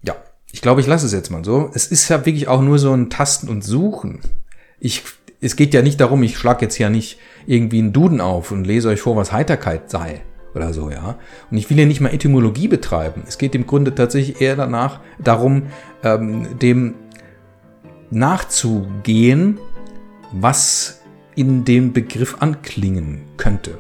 Ja, 0.02 0.16
ich 0.50 0.62
glaube, 0.62 0.80
ich 0.80 0.88
lasse 0.88 1.08
es 1.08 1.12
jetzt 1.12 1.30
mal 1.30 1.44
so. 1.44 1.72
Es 1.74 1.88
ist 1.88 2.08
ja 2.08 2.26
wirklich 2.26 2.48
auch 2.48 2.62
nur 2.62 2.80
so 2.80 2.94
ein 2.94 3.10
Tasten 3.10 3.50
und 3.50 3.64
Suchen. 3.66 4.22
Ich, 4.80 5.04
es 5.42 5.58
geht 5.58 5.74
ja 5.74 5.82
nicht 5.82 6.00
darum, 6.00 6.24
ich 6.24 6.38
schlage 6.38 6.64
jetzt 6.64 6.78
ja 6.78 6.90
nicht 6.90 7.20
irgendwie 7.48 7.80
einen 7.80 7.92
Duden 7.92 8.22
auf 8.22 8.52
und 8.52 8.64
lese 8.64 8.88
euch 8.88 9.02
vor, 9.02 9.18
was 9.18 9.34
Heiterkeit 9.34 9.92
sei 9.92 10.22
oder 10.54 10.74
so, 10.74 10.90
ja. 10.90 11.18
Und 11.50 11.58
ich 11.58 11.70
will 11.70 11.78
hier 11.78 11.86
nicht 11.86 12.02
mal 12.02 12.14
Etymologie 12.14 12.68
betreiben. 12.68 13.24
Es 13.28 13.38
geht 13.38 13.56
im 13.56 13.66
Grunde 13.66 13.96
tatsächlich 13.96 14.42
eher 14.42 14.56
danach 14.56 15.00
darum, 15.20 15.64
ähm, 16.04 16.60
dem 16.60 16.96
nachzugehen, 18.10 19.58
was 20.32 21.02
in 21.36 21.64
dem 21.66 21.94
Begriff 21.94 22.38
anklingen 22.40 23.22
könnte. 23.38 23.78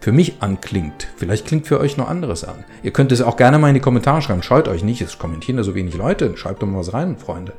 Für 0.00 0.12
mich 0.12 0.36
anklingt. 0.40 1.08
Vielleicht 1.16 1.46
klingt 1.46 1.66
für 1.66 1.80
euch 1.80 1.96
noch 1.96 2.08
anderes 2.08 2.44
an. 2.44 2.64
Ihr 2.82 2.92
könnt 2.92 3.12
es 3.12 3.22
auch 3.22 3.36
gerne 3.36 3.58
mal 3.58 3.68
in 3.68 3.74
die 3.74 3.80
Kommentare 3.80 4.20
schreiben. 4.20 4.42
Scheut 4.42 4.68
euch 4.68 4.82
nicht, 4.82 5.00
es 5.00 5.18
kommentieren 5.18 5.56
da 5.56 5.64
so 5.64 5.74
wenig 5.74 5.94
Leute. 5.94 6.36
Schreibt 6.36 6.62
doch 6.62 6.66
mal 6.66 6.78
was 6.78 6.92
rein, 6.92 7.16
Freunde 7.16 7.54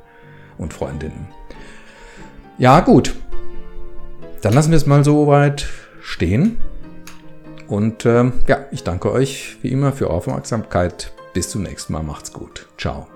und 0.58 0.73
Freundinnen. 0.73 1.28
Ja, 2.58 2.82
gut. 2.82 3.15
Dann 4.41 4.54
lassen 4.54 4.69
wir 4.69 4.78
es 4.78 4.86
mal 4.86 5.04
so 5.04 5.25
weit 5.25 5.67
stehen. 6.01 6.58
Und 7.67 8.06
ähm, 8.06 8.34
ja, 8.47 8.65
ich 8.71 8.84
danke 8.84 9.12
euch 9.12 9.58
wie 9.62 9.69
immer 9.69 9.91
für 9.91 10.10
Aufmerksamkeit. 10.10 11.12
Bis 11.34 11.49
zum 11.49 11.63
nächsten 11.63 11.93
Mal. 11.93 12.04
Macht's 12.04 12.32
gut. 12.32 12.67
Ciao. 12.78 13.08